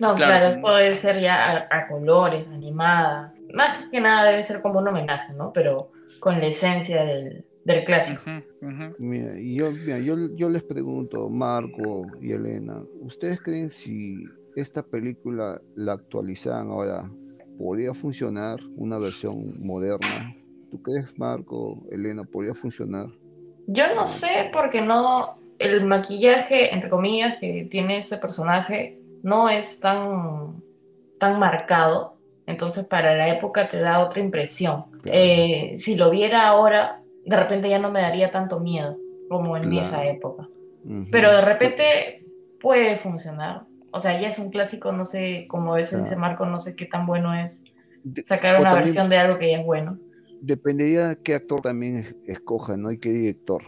[0.00, 3.34] No, Claro, claro, eso como- puede ser ya a, a colores, animada.
[3.52, 5.52] Más que nada debe ser como un homenaje, ¿no?
[5.52, 8.22] Pero con la esencia del, del clásico.
[8.26, 8.94] Ujú, ujú.
[8.98, 14.24] Mira, y yo, mira, yo, yo les pregunto, Marco y Elena, ¿ustedes creen si
[14.56, 17.10] esta película la actualizaran ahora,
[17.58, 20.34] podría funcionar una versión moderna?
[20.70, 23.06] ¿Tú crees, Marco, Elena, podría funcionar?
[23.68, 29.80] Yo no sé porque no, el maquillaje, entre comillas, que tiene este personaje no es
[29.80, 30.62] tan,
[31.18, 32.16] tan marcado.
[32.46, 34.84] Entonces para la época te da otra impresión.
[35.02, 35.18] Claro.
[35.18, 38.96] Eh, si lo viera ahora, de repente ya no me daría tanto miedo
[39.28, 39.80] como en Claro.
[39.80, 40.48] esa época.
[41.10, 42.24] Pero de repente
[42.60, 43.64] puede funcionar.
[43.96, 46.20] O sea, ya es un clásico, no sé, como eso dice Claro.
[46.20, 47.64] Marco, no sé qué tan bueno es
[48.24, 49.98] sacar una también- versión de algo que ya es bueno.
[50.42, 52.92] Dependería de qué actor también es- escoja, ¿no?
[52.92, 53.62] Y qué director.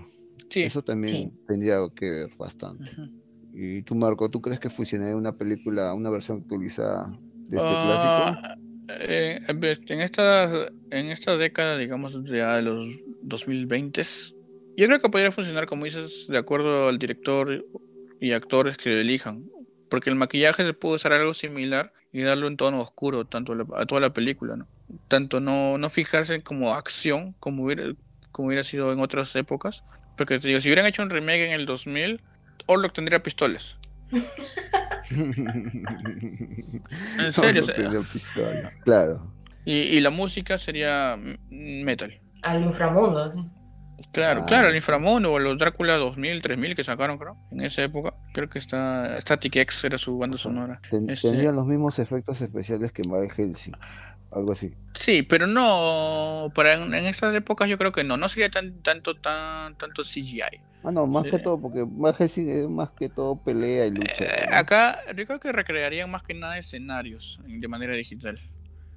[0.51, 0.63] Sí.
[0.63, 1.33] Eso también Sí.
[1.47, 2.85] tendría que ver bastante.
[3.55, 7.07] ¿Y tú, Marco, tú crees que funcionaría una película, una versión actualizada
[7.49, 8.59] de este Ah, clásico?
[9.01, 12.87] eh, en esta, en esta década, digamos, ya de los
[13.23, 14.03] 2020,
[14.77, 17.65] yo creo que podría funcionar, como dices, de acuerdo al director
[18.21, 19.45] y actores que elijan.
[19.91, 23.57] Porque el maquillaje se puede usar algo similar y darlo en tono oscuro tanto a,
[23.57, 24.67] la- a toda la película, ¿no?
[25.09, 27.93] Tanto no, no fijarse en como acción, como hubiera,
[28.33, 29.85] como hubiera sido en otras épocas.
[30.17, 32.21] Porque te digo, si hubieran hecho un remake en el 2000,
[32.67, 33.77] Orlok tendría pistolas.
[37.19, 39.33] En serio, o sea- pistolas, claro.
[39.65, 41.19] Y, y la música sería
[41.51, 42.21] metal.
[42.43, 43.41] Al inframundo, sí.
[44.19, 44.47] Claro, Ah.
[44.47, 48.15] claro, el inframundo o los Drácula 2000, 3000 que sacaron, creo, en esa época.
[48.35, 50.81] Creo que está Static X era su banda sonora.
[50.91, 53.75] Ten- Este- Tendrían los mismos efectos especiales que Van Helsing,
[54.33, 54.75] algo así.
[54.95, 58.83] Sí, pero no, para en, en estas épocas yo creo que no, no sería tan
[58.83, 60.43] tanto tan tanto CGI.
[60.85, 61.43] Ah, no, más que Sí.
[61.43, 64.25] todo, porque Van Helsing es más que todo pelea y lucha.
[64.25, 64.57] Eh, ¿no?
[64.57, 68.37] acá yo creo que recrearían más que nada escenarios en- de manera digital.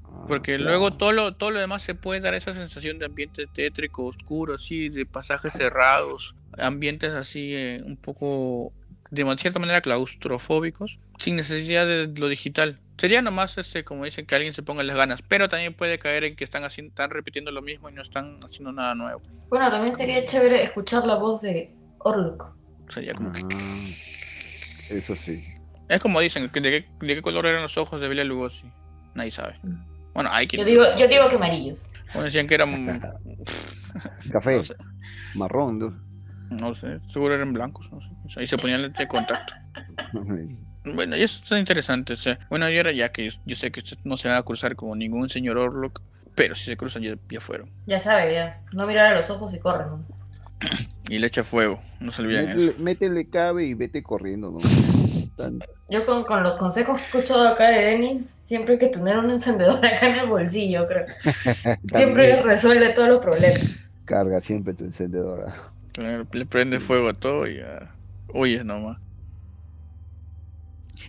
[0.05, 0.71] Ah, Porque claro.
[0.71, 4.55] luego todo lo, todo lo demás se puede dar esa sensación de ambiente tétrico, oscuro,
[4.55, 8.73] así, de pasajes cerrados, ambientes así eh, un poco,
[9.09, 12.79] de cierta manera, claustrofóbicos, sin necesidad de lo digital.
[12.97, 16.23] Sería nomás, este, como dicen, que alguien se ponga las ganas, pero también puede caer
[16.23, 19.21] en que están, haciendo, están repitiendo lo mismo y no están haciendo nada nuevo.
[19.49, 22.53] Bueno, también sería chévere escuchar la voz de Orlok.
[22.89, 23.41] Sería como que...
[23.51, 23.87] Ah,
[24.89, 25.43] eso sí.
[25.89, 28.71] Es como dicen, que de, qué, de qué color eran los ojos de Bela Lugosi.
[29.15, 29.59] Nadie sabe.
[30.13, 30.61] Bueno, hay quien...
[30.61, 31.79] Yo digo, yo digo que amarillos.
[32.13, 33.01] Bueno, decían que eran...
[34.31, 34.75] Café, no sé.
[35.35, 35.79] marrón.
[35.79, 36.11] ¿no?
[36.49, 38.39] No sé, seguro eran blancos, no sé.
[38.39, 39.53] Ahí se ponían de contacto.
[40.83, 42.13] Bueno, y eso está interesante.
[42.13, 44.37] o sea, bueno, y ahora ya que yo, yo sé que usted no se va
[44.37, 46.01] a cruzar como ningún señor Orlok,
[46.33, 47.69] pero si se cruzan ya, ya fueron.
[47.85, 48.63] Ya sabe, ya.
[48.73, 49.89] No mirar a los ojos y corren.
[49.89, 50.05] ¿no?
[51.07, 52.79] Y le echa fuego, no se olviden métele, eso.
[52.79, 54.49] métele cabe y vete corriendo.
[54.49, 54.59] ¿no?
[55.89, 59.31] Yo con, con los consejos que escucho acá de Denis, siempre hay que tener un
[59.31, 61.05] encendedor acá en el bolsillo, creo.
[61.93, 63.79] Siempre resuelve todos los problemas.
[64.05, 65.55] carga siempre tu encendedora.
[65.93, 67.93] Claro, Le prende fuego a todo y ya
[68.33, 68.97] huyes nomás.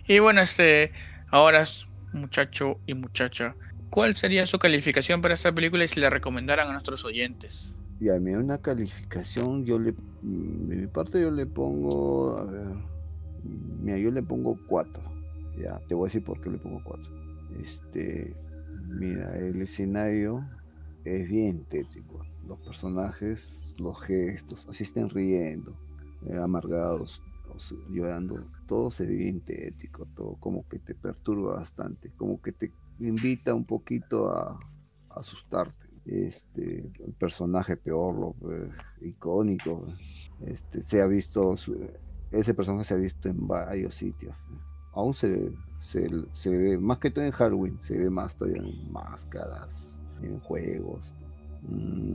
[0.07, 0.91] Y bueno, este,
[1.29, 1.65] ahora
[2.11, 3.55] muchacho y muchacha,
[3.89, 7.75] ¿cuál sería su calificación para esta película y si la recomendaran a nuestros oyentes?
[7.99, 12.43] Y a mí una calificación, yo le, mm, de mi parte yo le pongo, a
[12.45, 12.67] ver,
[13.43, 15.03] mira, yo le pongo 4.
[15.61, 17.05] Ya, te voy a decir por qué le pongo 4.
[17.61, 18.35] Este,
[18.87, 20.43] mira, el escenario
[21.05, 22.25] es bien tétrico.
[22.47, 25.75] Los personajes, los gestos, así estén riendo,
[26.27, 27.21] eh, amargados,
[27.89, 32.71] llorando, todo se ve bien tétrico, todo como que te perturba bastante, como que te
[32.99, 34.59] invita un poquito a,
[35.09, 35.83] asustarte.
[36.05, 38.69] Este, el personaje peor, lo, eh,
[39.01, 39.87] icónico,
[40.45, 41.55] este, se ha visto,
[42.33, 44.35] ese personaje se ha visto en varios sitios.
[44.93, 48.91] Aún se, se, se ve, más que todo en Halloween, se ve más todavía en
[48.91, 51.13] máscaras, en juegos.
[51.67, 52.13] Mm,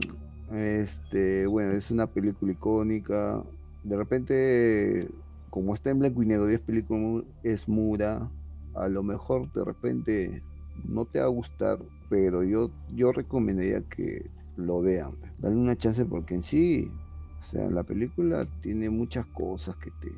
[0.55, 3.43] Este, bueno, es una película icónica.
[3.83, 5.07] De repente,
[5.49, 8.29] como está en blanco y negro y es película es muda,
[8.75, 10.43] a lo mejor de repente
[10.87, 15.11] no te va a gustar, pero yo, yo recomendaría que lo vean.
[15.39, 16.91] Dale una chance porque en sí,
[17.49, 20.13] o sea, la película tiene muchas cosas que te,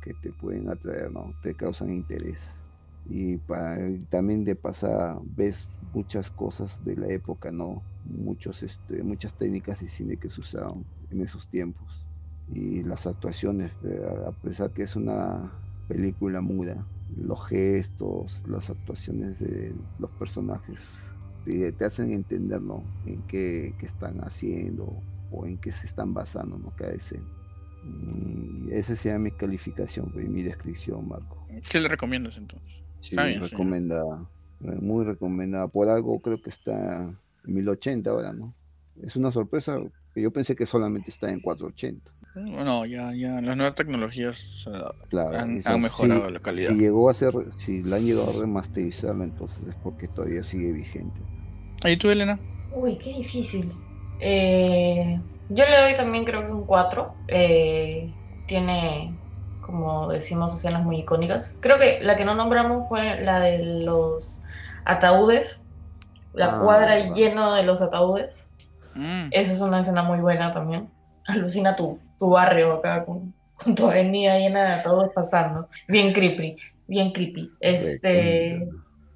[0.00, 1.34] que te pueden atraer, ¿no?
[1.42, 2.38] Te causan interés.
[3.10, 3.36] Y
[4.08, 7.82] también de pasar ves muchas cosas de la época, ¿no?
[8.06, 12.06] Muchos, este, muchas técnicas de cine que se usaban en esos tiempos.
[12.50, 15.52] Y las actuaciones, eh, a pesar que es una
[15.88, 16.86] película muda,
[17.22, 20.80] los gestos, las actuaciones de los personajes
[21.44, 22.82] te, te hacen entender, ¿no?
[23.04, 25.02] En qué, qué están haciendo
[25.32, 26.70] o en qué se están basando, ¿no?
[26.76, 27.24] Cada escena.
[27.84, 31.46] Mm, esa sería mi calificación y mi descripción, Marco.
[31.70, 32.70] ¿Qué le recomiendas entonces?
[33.00, 33.50] Sí, Está bien, señor.
[33.50, 34.28] recomendada.
[34.60, 35.68] eh, Muy recomendada.
[35.68, 36.98] Por algo creo que está
[37.44, 38.54] en 1080 ahora, ¿no?
[39.02, 39.78] Es una sorpresa
[40.14, 42.10] que yo pensé que solamente está en 480.
[42.34, 44.78] No, ya, ya, las nuevas tecnologías eh,
[45.10, 46.70] Claro, han, eso han mejorado sí, la calidad.
[46.70, 50.72] Si llegó a ser, si la han llegado a remasterizarla, entonces es porque todavía sigue
[50.72, 51.20] vigente.
[51.84, 52.38] ¿Y tú, Elena?
[52.74, 53.70] Uy, qué difícil.
[54.24, 57.14] Eh, yo le doy también creo que un 4.
[57.28, 58.14] Eh,
[58.46, 59.18] tiene,
[59.60, 61.56] como decimos, escenas muy icónicas.
[61.60, 64.44] Creo que la que no nombramos fue la de los
[64.84, 65.64] ataúdes.
[66.32, 68.50] La Ah, cuadra llena de los ataúdes.
[68.94, 70.90] Mm, Esa es una escena muy buena también.
[71.26, 75.68] Alucina tu, tu barrio acá con, con tu avenida llena de ataúdes pasando.
[75.88, 76.56] Bien creepy,
[76.86, 77.50] bien creepy.
[77.60, 78.68] Este,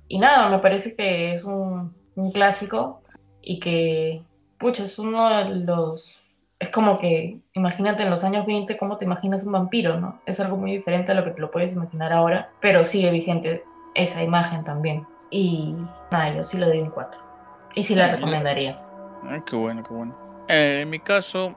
[0.09, 3.03] y nada, me parece que es un, un clásico
[3.43, 4.25] y que,
[4.59, 6.23] pucha, es uno de los...
[6.59, 10.21] Es como que, imagínate en los años 20 cómo te imaginas un vampiro, ¿no?
[10.25, 13.63] Es algo muy diferente a lo que te lo puedes imaginar ahora, pero sigue vigente
[13.95, 15.07] esa imagen también.
[15.31, 15.77] Y
[16.11, 17.21] nada, yo sí le doy un 4.
[17.75, 18.81] Y sí la Ah, recomendaría.
[19.25, 20.17] ah, qué bueno, qué bueno.
[20.49, 21.55] Eh, en mi caso,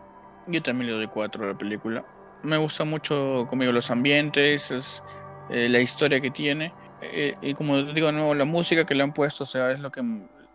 [0.48, 2.04] yo también le doy 4 a la película.
[2.44, 5.04] Me gusta mucho, conmigo, los ambientes, es,
[5.50, 6.74] eh, la historia que tiene.
[7.02, 9.80] eh, y como te digo nuevo, la música que le han puesto, o sea, es
[9.80, 10.02] lo que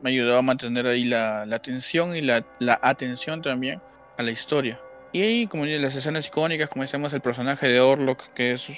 [0.05, 3.81] me ayudó a mantener ahí la, la atención y la, la atención también
[4.19, 4.79] a la historia.
[5.15, 8.69] Y ahí, como digo, las escenas icónicas, como decíamos, el personaje de Orlok, que es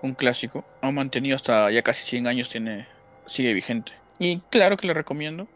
[0.00, 2.86] un clásico, ha mantenido hasta ya casi 100 años, tiene,
[3.26, 3.92] sigue vigente.
[4.20, 5.48] Y claro que le recomiendo.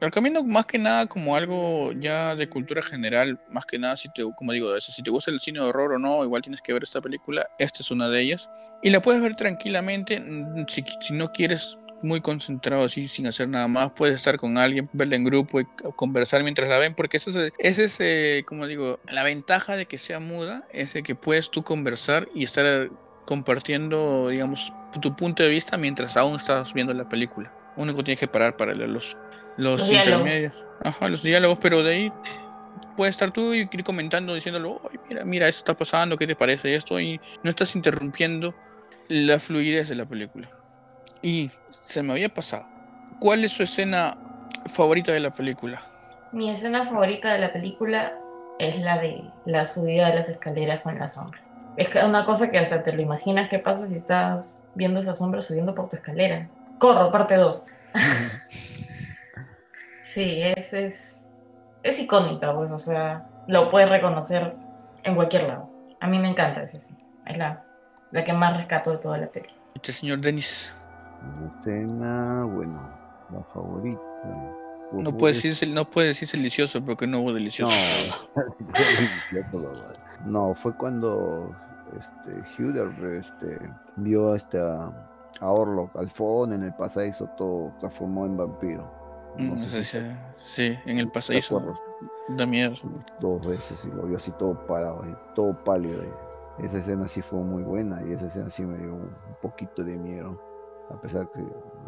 [0.00, 4.08] Le recomiendo más que nada como algo ya de cultura general, más que nada si
[4.08, 6.72] te, como digo, si te gusta el cine de horror o no, igual tienes que
[6.72, 8.48] ver esta película, esta es una de ellas.
[8.82, 10.24] Y la puedes ver tranquilamente,
[10.66, 14.88] si, si no quieres muy concentrado así sin hacer nada más, puedes estar con alguien,
[14.92, 18.66] verla en grupo y conversar mientras la ven, porque esa es, ese es eh, como
[18.66, 22.90] digo, la ventaja de que sea muda, es de que puedes tú conversar y estar
[23.24, 27.52] compartiendo, digamos, tu punto de vista mientras aún estás viendo la película.
[27.76, 29.16] Único tienes que parar para leer los,
[29.56, 30.66] los, intermedios.
[30.82, 32.12] Ajá, los diálogos, pero de ahí
[32.96, 36.36] puedes estar tú y ir comentando, diciéndolo, "Oye, mira, mira, esto está pasando, ¿qué te
[36.36, 37.00] parece esto?
[37.00, 38.54] Y no estás interrumpiendo
[39.08, 40.61] la fluidez de la película.
[41.22, 41.50] Y
[41.84, 42.66] se me había pasado.
[43.20, 44.16] ¿Cuál es su escena
[44.66, 45.82] favorita de la película?
[46.32, 48.14] Mi escena favorita de la película
[48.58, 51.40] es la de la subida de las escaleras con la sombra.
[51.76, 55.40] Es una cosa que hasta te lo imaginas qué pasa si estás viendo esa sombra
[55.40, 56.48] subiendo por tu escalera.
[56.78, 57.66] Corro, parte 2.
[60.02, 61.26] sí, es, es,
[61.82, 64.54] es icónica, pues, o sea, lo puedes reconocer
[65.04, 65.70] en cualquier lado.
[66.00, 66.98] A mí me encanta esa escena.
[67.26, 67.64] Es la,
[68.10, 69.56] la que más rescato de toda la película.
[69.74, 70.74] Este señor Denis.
[71.24, 72.80] Una escena, bueno,
[73.32, 74.00] la favorita.
[74.92, 77.70] No puede es- decirse, no puede decirse delicioso porque no hubo No, delicioso.
[79.52, 79.96] la verdad.
[80.26, 81.54] no, fue cuando
[81.98, 83.58] este, Huder este,
[83.96, 84.92] vio este, a,
[85.40, 88.90] Orlok al fondo en el pasadizo, todo transformó en vampiro.
[89.38, 91.74] No Mm, sé sí, si sí, sí, en el pasadizo
[92.36, 92.74] da miedo.
[93.18, 96.02] dos veces y lo vio así todo parado, ahí, todo pálido.
[96.02, 96.12] ahí.
[96.66, 99.10] Esa escena sí fue muy buena y esa escena sí me dio un
[99.40, 100.38] poquito de miedo.
[100.90, 101.40] A pesar que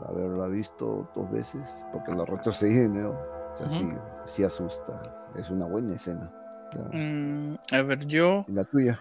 [0.09, 3.18] haberla visto dos veces, porque la retrocedí de nuevo,
[3.55, 3.88] o sea, sí,
[4.26, 5.20] sí asusta.
[5.36, 6.30] Es una buena escena.
[6.72, 6.99] Ya.
[6.99, 9.01] Mm, a ver, yo, ¿Y la tuya?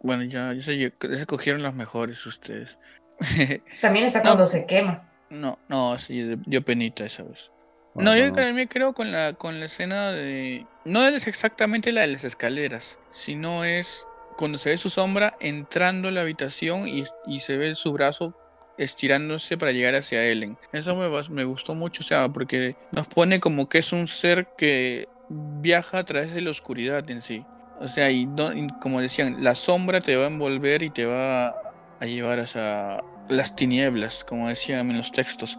[0.00, 2.78] bueno, ya, ya sé, ya escogieron las mejores ustedes.
[3.80, 4.24] También está No.
[4.30, 5.08] cuando se quema.
[5.30, 7.50] no, no, sí, dio penita esa vez.
[7.94, 8.32] No, yo no.
[8.32, 10.66] creo- me creo con la, con la escena de...
[10.86, 14.06] No es exactamente la de las escaleras, sino es
[14.38, 18.34] cuando se ve su sombra entrando a la habitación y, y se ve su brazo
[18.82, 20.58] estirándose para llegar hacia Ellen.
[20.72, 24.46] Eso me, me gustó mucho, o sea, porque nos pone como que es un ser
[24.56, 27.44] que viaja a través de la oscuridad en sí.
[27.80, 31.48] O sea, y, no- como decían, la sombra te va a envolver y te va
[31.48, 35.58] a llevar hacia las tinieblas, como decían en los textos.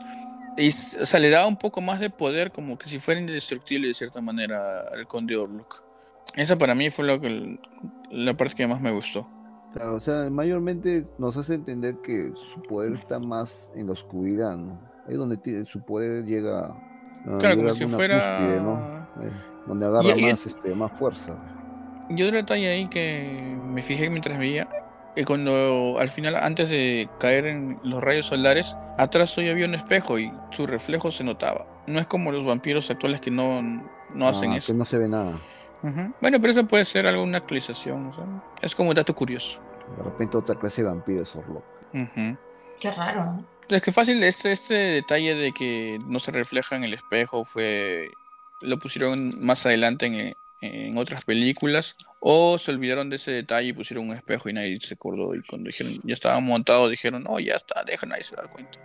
[0.57, 3.93] Y o le da un poco más de poder, como que si fuera indestructible de
[3.93, 5.83] cierta manera al conde Orlok.
[6.35, 7.59] Esa para mí fue lo que,
[8.11, 9.27] la parte que más me gustó.
[9.73, 14.55] Claro, o sea, mayormente nos hace entender que su poder está más en la oscuridad,
[14.55, 14.79] ¿no?
[15.07, 18.55] Es donde tiene, su poder llega, a Claro, como si fuera...
[18.55, 19.29] Eh,
[19.65, 21.33] donde agarra Y- y- más, este, más fuerza.
[22.09, 24.67] Y otro detalle ahí que me fijé mientras veía,
[25.15, 29.73] que cuando al final, antes de caer en los rayos solares, atrás suyo había un
[29.75, 31.65] espejo y su reflejo se notaba.
[31.87, 33.61] No es como los vampiros actuales que no,
[34.13, 34.73] no hacen Ah, eso.
[34.73, 35.31] Que no se ve nada.
[35.83, 36.13] Ujú.
[36.21, 38.07] Bueno, pero eso puede ser alguna actualización.
[38.07, 38.23] o sea,
[38.61, 39.59] es como un dato curioso.
[39.97, 41.63] De repente otra clase de vampiros Orlok.
[41.93, 42.37] Ujú.
[42.79, 43.45] Qué raro, ¿no?
[43.69, 48.09] Es que fácil, este, este detalle de que no se refleja en el espejo fue.
[48.61, 51.95] Lo pusieron más adelante en, en otras películas.
[52.19, 55.35] O se olvidaron de ese detalle y pusieron un espejo y nadie se acordó.
[55.35, 58.79] Y cuando dijeron, ya estaban montados, dijeron, no, ya está, deja, nadie se da cuenta.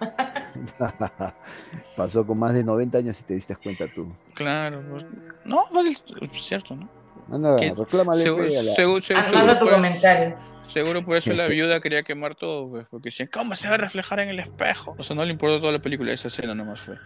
[1.96, 4.14] Pasó con más de 90 años y te diste cuenta tú.
[4.34, 5.04] Claro, pues,
[5.44, 6.02] no, es
[6.44, 6.88] cierto, ¿no?
[7.30, 9.24] Anda, reclámale Seguro, la- seguro- seguro-
[9.54, 10.36] tu por eso- comentario.
[10.60, 13.78] seguro por eso la viuda quería quemar todo, pues, porque decían, ¿cómo se va a
[13.78, 14.94] reflejar en el espejo?
[14.98, 16.98] O sea, no le importó toda la película, esa escena nomás fue.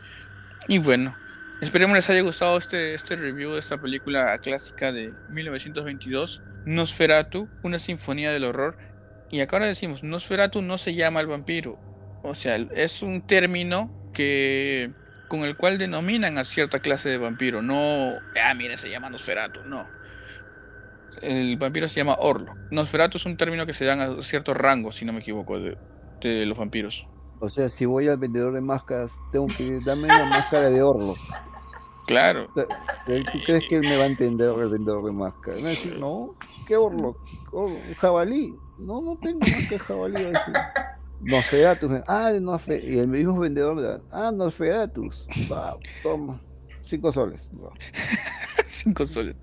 [0.69, 1.17] Y bueno,
[1.63, 7.79] esperemos les haya gustado este, este review de esta película clásica de 1922, Nosferatu, una
[7.79, 8.77] sinfonía del horror.
[9.31, 11.79] Y acá ahora decimos, Nosferatu no se llama el vampiro.
[12.23, 14.93] O sea, es un término que
[15.29, 17.63] con el cual denominan a cierta clase de vampiro.
[17.63, 18.15] No,
[18.45, 19.87] ah, miren, se llama Nosferatu, no.
[21.23, 22.55] El vampiro se llama Orlo.
[22.71, 25.77] Nosferatu es un término que se dan a cierto rango, si no me equivoco, de,
[26.21, 27.07] de los vampiros.
[27.41, 31.17] O sea, si voy al vendedor de máscaras, tengo que darme una máscara de Orlok.
[32.07, 32.49] Claro.
[32.55, 35.63] ¿Tú crees que él me va a entender el vendedor de máscaras?
[35.99, 36.35] No,
[36.67, 37.17] ¿qué Orlok?
[37.53, 38.55] Orlok, ¿Jabalí?
[38.79, 40.15] No, no tengo más que jabalí.
[40.15, 40.55] va a decir.
[41.21, 41.91] Nosferatus.
[42.07, 42.41] Ah, de
[42.85, 45.27] Y el mismo vendedor me da, ah, Nosferatus.
[45.51, 46.41] Va, toma.
[46.85, 47.49] Cinco soles.
[47.63, 47.71] Va.
[48.67, 49.37] Cinco soles.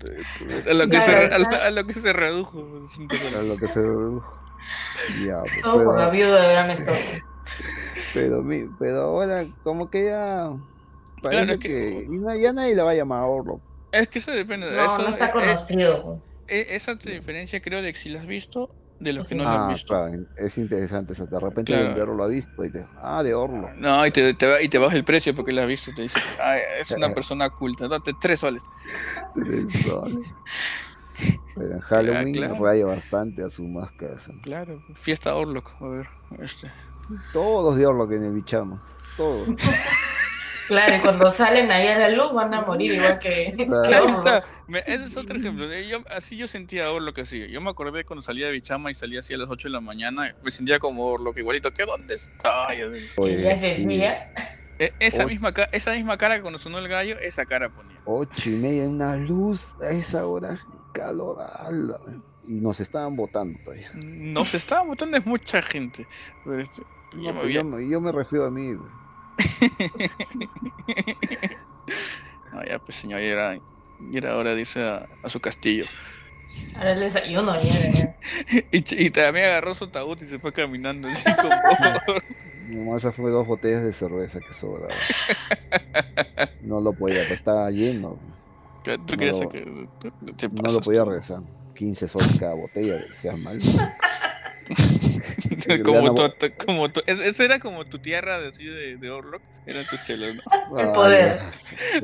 [0.68, 2.82] A lo que, se, a lo- a que se redujo.
[2.88, 3.44] Cinco soles.
[3.44, 3.80] lo que se
[5.24, 7.22] Ya, pues, Todo por la pero, viuda de Bram Stoker.
[8.14, 10.50] pero, mi- pero ahora como que ya
[11.22, 11.68] parece Claro, es que,
[12.08, 13.60] que- ya nadie la va a llamar Orlok.
[13.92, 14.66] Es que eso depende.
[14.70, 16.20] No, eso, no está conocido.
[16.48, 16.66] pues.
[16.70, 19.50] esa te diferencia, creo, de que si la has visto, de los que no lo
[19.50, 19.94] ah, han visto.
[19.94, 21.26] claro, es interesante eso.
[21.26, 21.82] De repente Claro.
[21.82, 23.74] el vendedor lo ha visto y te, ah, de Orlok.
[23.76, 25.90] No, y te, te, y te baja el precio porque la has visto.
[25.94, 27.86] Te dice, "Ay, es una persona culta.
[27.88, 28.62] Date tres soles.
[29.34, 30.26] Tres soles.
[31.56, 32.64] Pero en Halloween claro.
[32.64, 34.16] raya bastante a su máscara.
[34.42, 35.74] Claro, fiesta Orlok.
[35.82, 36.08] A ver,
[36.40, 36.70] este.
[37.32, 38.80] Todos de Orlok en el bichamo.
[39.16, 39.48] Todos.
[40.68, 44.06] Claro, y cuando salen ahí a la luz van a morir igual que, que Claro.
[44.06, 44.44] Ahí está.
[44.68, 45.66] Me- ese es otro ejemplo.
[45.66, 47.48] de- Yo, así yo sentía a Orlok así.
[47.48, 49.80] Yo me acordé cuando salía de Bichama y salía así a las 8 de la
[49.80, 50.36] mañana.
[50.44, 51.72] Me sentía como Orlok igualito.
[51.72, 52.68] ¿Qué dónde está?
[52.68, 53.86] Que ya Pues, es de sí.
[53.86, 54.32] día.
[54.78, 55.28] E- esa, Ocho.
[55.28, 57.96] misma, esa misma cara que cuando sonó el gallo, esa cara ponía.
[58.04, 60.60] Ocho y media, una luz a esa hora,
[60.92, 61.38] calor.
[61.40, 61.98] ala.
[62.46, 63.90] Y nos estaban votando todavía.
[63.94, 66.06] No se estaba votando es mucha gente.
[66.44, 66.82] Pero este,
[67.14, 68.76] No, ya me pues había- yo, me, yo me refiero a mí.
[72.52, 75.84] No, ya pues señor, ya era, ya era hora de irse a, a su castillo.
[76.76, 78.16] Ahora el desayuno ya, ya.
[78.72, 81.50] Y, y también agarró su ataúd y se fue caminando así como...
[82.68, 84.96] Nomás esas fue dos botellas de cerveza que sobraban.
[86.62, 88.18] No lo podía, pues estaba lleno.
[88.84, 89.88] Tú No querías lo- que...
[90.36, 91.40] te No lo podía regresar.
[91.74, 93.58] 15 soles cada botella, seas mal.
[95.84, 99.10] como, tu, tu- como tu- es- esa era como tu tierra de, así de, de
[99.10, 99.42] Orlok.
[99.66, 100.78] Era tu chelo, ¿no?
[100.78, 101.40] El poder.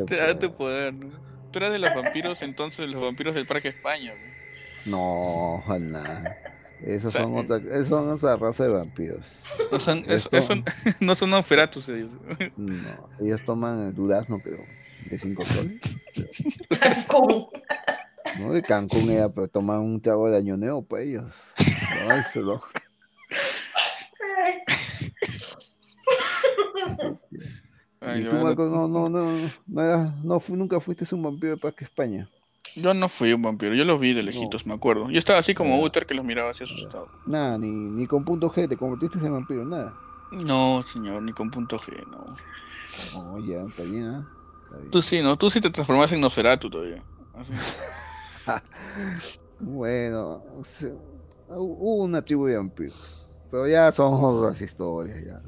[0.07, 0.93] Te da tu poder.
[0.95, 1.11] ¿no?
[1.51, 4.13] Tú eras de los vampiros entonces, de los vampiros del Parque España.
[4.87, 5.63] ¿no?
[5.67, 6.39] No, nada.
[6.85, 9.43] Esos O sea, son otra, esos son esa raza de vampiros.
[9.73, 10.29] No son, eso-
[11.01, 11.33] no son
[11.89, 12.11] ellos.
[12.57, 14.65] No, ellos toman durazno, creo,
[15.09, 15.81] de 5 soles.
[16.79, 17.47] Cancún.
[18.39, 18.53] ¿no?
[18.53, 21.33] De Cancún era, pero toman un trago de año nuevo, pues ellos.
[22.07, 22.63] No, eso no.
[28.01, 31.23] Ay, y la tú, verdad, Marco, no, no, no, no, no fu- nunca fuiste un
[31.23, 32.29] vampiro de Parque España.
[32.77, 35.09] Yo no fui un vampiro, yo los vi de lejitos, me acuerdo.
[35.09, 35.85] Yo estaba así como Ya.
[35.85, 37.09] Uther que los miraba así asustado.
[37.25, 39.95] Nada, ni, ni con punto G te convertiste en vampiro, nada.
[40.33, 42.37] No, señor, ni con punto G, no.
[43.17, 44.27] Oh, ya, está bien.
[44.65, 44.91] Está bien.
[44.91, 45.37] Tú sí, ¿no?
[45.37, 47.03] Tú sí te transformas en Nosferatu todavía.
[47.35, 47.53] Así.
[49.61, 50.43] Bueno,
[51.49, 53.24] hubo una tribu de vampiros.
[53.55, 55.41] Pero ya son otras historias, ya.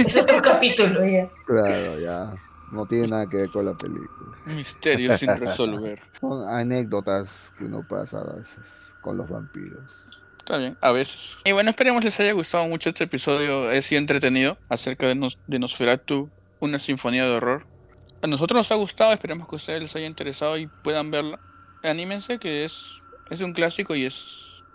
[0.00, 1.28] Es otro capítulo ya.
[1.46, 2.34] Claro, ya.
[2.72, 4.36] No tiene nada que ver con la película.
[4.46, 6.02] Misterios sin resolver.
[6.20, 8.58] Son anécdotas que uno pasa a veces
[9.02, 10.20] con los vampiros.
[10.38, 11.36] Está bien, a veces.
[11.44, 13.70] Y bueno, esperemos les haya gustado mucho este episodio.
[13.70, 16.28] Es sido entretenido acerca de, Nos- de Nosferatu,
[16.58, 17.66] una sinfonía de horror.
[18.20, 21.38] A nosotros nos ha gustado, esperemos que a ustedes les haya interesado y puedan verla.
[21.84, 23.00] Anímense, que es,
[23.30, 24.24] es un clásico y es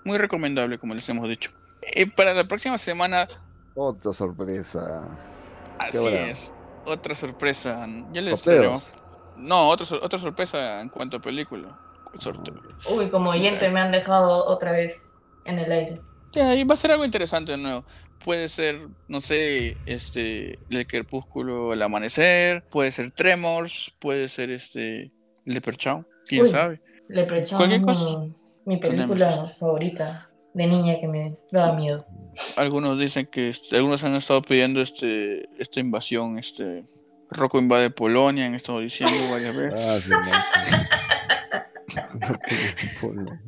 [0.06, 1.52] muy recomendable, como les hemos dicho.
[1.96, 3.28] Y para la próxima semana,
[3.76, 5.08] Otra sorpresa.
[5.80, 6.18] así bueno.
[6.28, 6.54] es.
[6.86, 7.88] Otra sorpresa.
[8.12, 8.96] Ya les traeremos.
[9.38, 11.80] No, otra, sor- otra sorpresa en cuanto a película.
[12.16, 12.56] Sorteo.
[12.90, 15.08] Uy, como oyente me han dejado otra vez
[15.46, 16.02] en el aire.
[16.34, 17.86] Ya, y va a ser algo interesante de nuevo.
[18.24, 25.12] Puede ser, no sé, este, el crepúsculo, el amanecer, puede ser Tremors, puede ser este,
[25.46, 26.50] Leprechaun, quién Uy.
[26.52, 26.82] sabe.
[27.08, 28.20] Leprechaun Cualquier es cosa.
[28.20, 32.06] mi, mi película favorita de niña que me daba miedo.
[32.58, 36.86] Algunos dicen que, este, algunos han estado pidiendo este, esta invasión, este,
[37.30, 39.80] Rocco invade Polonia, han estado diciendo varias veces.
[39.86, 40.10] Ah, sí,
[43.16, 43.40] no.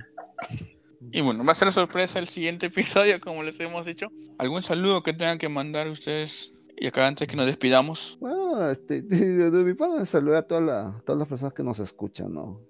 [1.11, 4.07] Y bueno, va a ser sorpresa el siguiente episodio, como les hemos dicho.
[4.37, 6.53] ¿Algún saludo que tengan que mandar ustedes?
[6.75, 8.17] Y acá antes que nos despidamos.
[8.19, 11.79] Bueno, este, de, de mi parte, saludar a todas las- todas las personas que nos
[11.79, 12.61] escuchan, ¿no?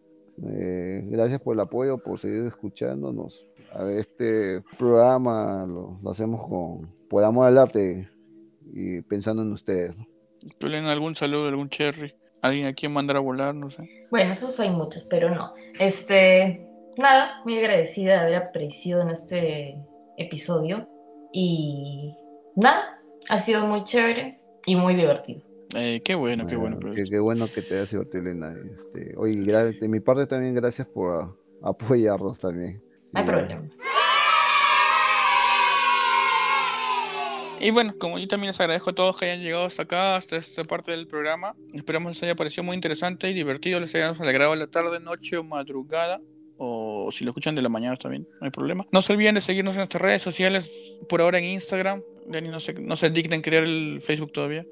[0.45, 3.45] Eh, gracias por el apoyo, por seguir escuchándonos.
[3.73, 8.07] A ver, este programa lo, lo hacemos con, por amor al arte
[8.71, 9.95] y pensando en ustedes.
[10.59, 12.13] ¿Tienen algún saludo, algún cherry?
[12.41, 13.55] ¿Alguien a quien mandar a volar?
[13.55, 13.87] No sé.
[14.11, 15.53] Bueno, esos hay muchos, pero no.
[15.79, 16.67] Este,
[16.97, 19.75] nada, muy agradecida de haber aparecido en este
[20.17, 20.87] episodio.
[21.31, 22.13] Y
[22.55, 25.41] nada, ha sido muy chévere y muy divertido.
[25.75, 26.75] Eh, qué bueno, qué bueno.
[26.75, 28.53] Ah, pero- qué, qué bueno que te hayas divertido, Elena.
[28.75, 29.39] Este, oye,
[29.79, 32.83] de mi parte también gracias por apoyarnos también.
[33.13, 33.69] No hay problema.
[37.59, 40.35] Y bueno, como yo también les agradezco a todos que hayan llegado hasta acá, hasta
[40.35, 41.55] esta parte del programa.
[41.73, 45.45] Esperamos les haya parecido muy interesante y divertido, les hayamos alegrado la tarde, noche o
[45.45, 46.19] madrugada.
[46.57, 48.85] O si lo escuchan de la mañana también, no hay problema.
[48.91, 50.69] No se olviden de seguirnos en nuestras redes sociales,
[51.07, 52.01] por ahora en Instagram.
[52.27, 54.65] Dani no se, no se en crear el Facebook todavía.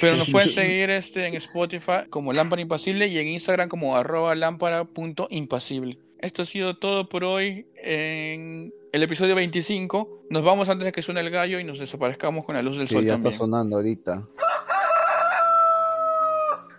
[0.00, 4.34] Pero nos pueden seguir este, en Spotify como Lámpara Impasible y en Instagram como arroba
[4.34, 5.98] lámpara.impasible.
[6.20, 10.24] Esto ha sido todo por hoy en el episodio 25.
[10.28, 12.88] Nos vamos antes de que suene el gallo y nos desaparezcamos con la luz del
[12.88, 13.32] Sí, sol ya también.
[13.32, 14.22] está sonando ahorita.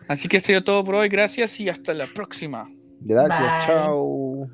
[0.07, 1.09] Así que esto ha sido todo por hoy.
[1.09, 2.69] Gracias y hasta la próxima.
[2.99, 3.65] Gracias, Bye.
[3.65, 4.49] chao.